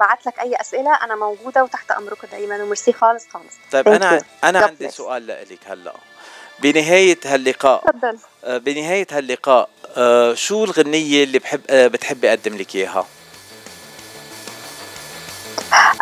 [0.00, 3.54] بعت لك أي أسئلة أنا موجودة وتحت امركم دايما وميرسي خالص خالص.
[3.72, 4.22] طيب أنا.
[4.44, 4.90] أنا عندي.
[4.90, 5.94] سؤال لك هلأ.
[6.60, 8.18] بنهاية هاللقاء تفضل.
[8.44, 13.06] آه، بنهاية هاللقاء آه، شو الغنية اللي بحب آه، بتحبي أقدم لك إياها؟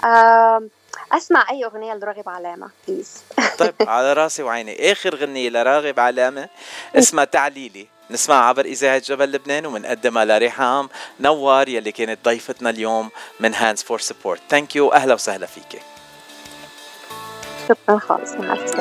[0.05, 0.71] آم،
[1.13, 3.23] أسمع أي أغنية لراغب علامة please.
[3.59, 4.93] طيب على راسي وعيني.
[4.93, 6.49] آخر غنية لراغب علامة
[6.97, 7.87] اسمها تعليلي.
[8.11, 10.89] نسمعها عبر إذاعة جبل لبنان ومنقدمها لريحام
[11.21, 13.11] نوار يلي كانت ضيفتنا اليوم
[13.41, 15.79] من Hands for Support thank you أهلا وسهلا فيكي.
[17.69, 18.31] شكرا خالص.
[18.33, 18.75] مع الف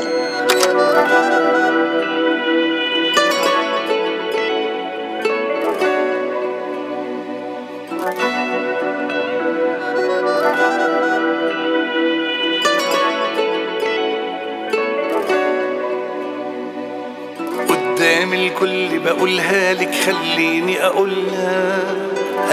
[18.29, 21.79] قدام الكل بقولها لك خليني أقولها.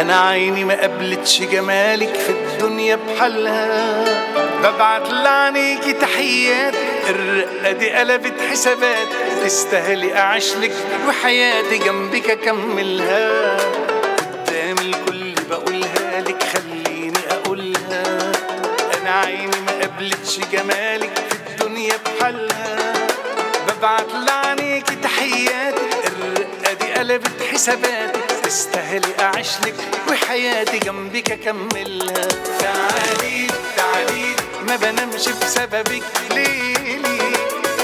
[0.01, 4.05] أنا عيني ما قبلتش جمالك في الدنيا بحالها.
[4.63, 6.75] ببعت لعنيكي تحيات
[7.11, 9.09] الرقة دي قلبت حسابات.
[9.45, 10.73] تستاهلي اعيشلك
[11.09, 13.57] وحياتي جنبك أكملها.
[14.47, 18.33] قدام الكل بقولها لك خليني أقولها.
[19.03, 22.56] أنا عيني ما قبلتش جمالك في الدنيا بحالها.
[27.57, 29.75] قلبت حسابات تستاهلي أعيشلك
[30.09, 32.29] وحياتي جنبك أكملها
[32.61, 33.47] تعالي
[33.77, 34.37] تعالي.
[34.67, 37.33] ما بنامش بسببك ليلي.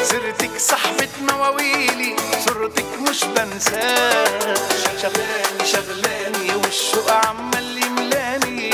[0.05, 2.17] سيرتك صاحبة مواويلي
[2.49, 4.55] صورتك مش بنساها
[5.03, 8.71] شغلاني شغلاني والشوق عمال يملاني.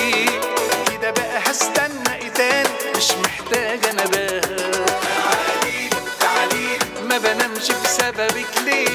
[0.92, 4.40] كده بقى هستنى إيه تاني؟ مش محتاجة نباها
[5.00, 6.78] تعالي تعالي.
[7.08, 8.87] ما بنامش بسببك ليلي.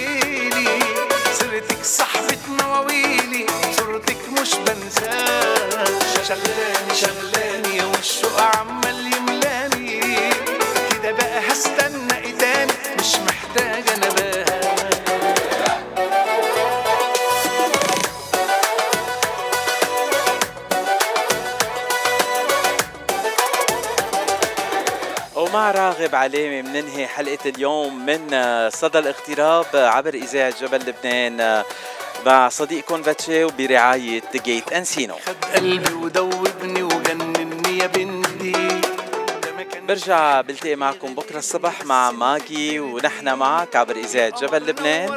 [6.33, 9.99] شغلاني شغلاني والشوق عمال يملاني.
[10.93, 14.63] كده بقى هستنى إيه تاني؟ مش محتاجة نباها
[25.35, 28.19] ومع راغب علامة مننهي حلقة اليوم من
[28.69, 31.63] صدى الاغتراب عبر إذاعة جبل لبنان.
[32.25, 35.15] مع صديقكم فاتشي وبرعاية جيت أنسينو
[35.55, 38.81] قلبي ودوبني وجنني يا بنتي.
[39.87, 45.09] برجع بلتقي معكم بكرة الصبح مع ماجي ونحن معك عبر إذاعة جبل لبنان.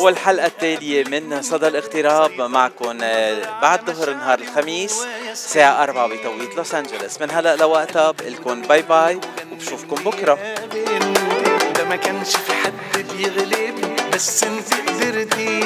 [0.00, 6.74] والحلقة التالية من صدى الاغتراب معكم آه، بعد ظهر نهار الخميس الساعة 4 بتوقيت لوس
[6.74, 7.20] أنجلوس.
[7.20, 9.20] من هلأ لوقتها بقلكم bye bye
[9.52, 10.34] وبشوفكم بكرة.
[11.74, 12.72] ده ما كانش في حد
[13.16, 13.93] بيغلبني.
[14.14, 15.60] بس انت قدرتي.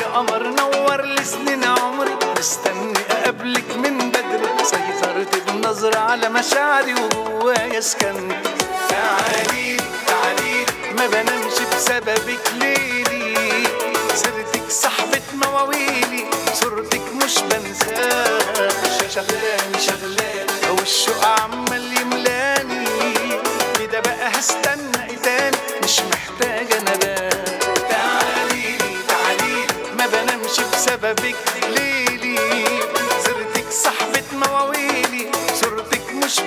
[0.00, 2.16] يا قمر نور لي سنين عمري.
[2.38, 4.64] مستني أقابلك من بدري.
[4.64, 8.46] سيطرت بنظرة على مشاعري وجوايا سكنت
[8.88, 9.76] تعالي
[10.06, 10.66] تعالي.
[10.98, 13.66] ما بنامش بسببك ليلي.
[14.14, 16.24] سيرتك صاحبة مواويلي.
[16.54, 18.68] صورتك مش بنساها.
[19.14, 20.78] شغلاني شغلاني.
[20.78, 21.71] والشوق عمال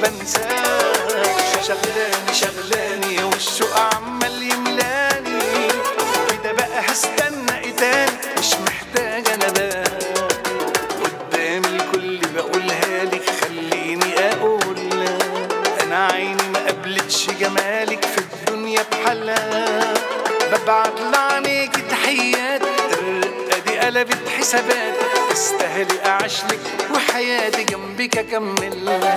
[0.10, 0.94] بنساها
[1.68, 5.40] شغلاني شغلاني والشوق عمال يملاني؟
[6.44, 10.04] كده بقى هستنى تاني مش محتاجة نبات
[11.04, 15.18] قدام الكل بقولها لك خليني اقولها
[15.84, 19.94] أنا عيني ما قبلتش جمالك في الدنيا بحالها.
[20.52, 22.62] ببعت لعنيكي تحيات
[22.92, 24.94] الرقة دي قلبت حسابات.
[25.32, 26.60] تستاهلي اعيشلك
[26.96, 29.16] وحياتي جنبك اكملها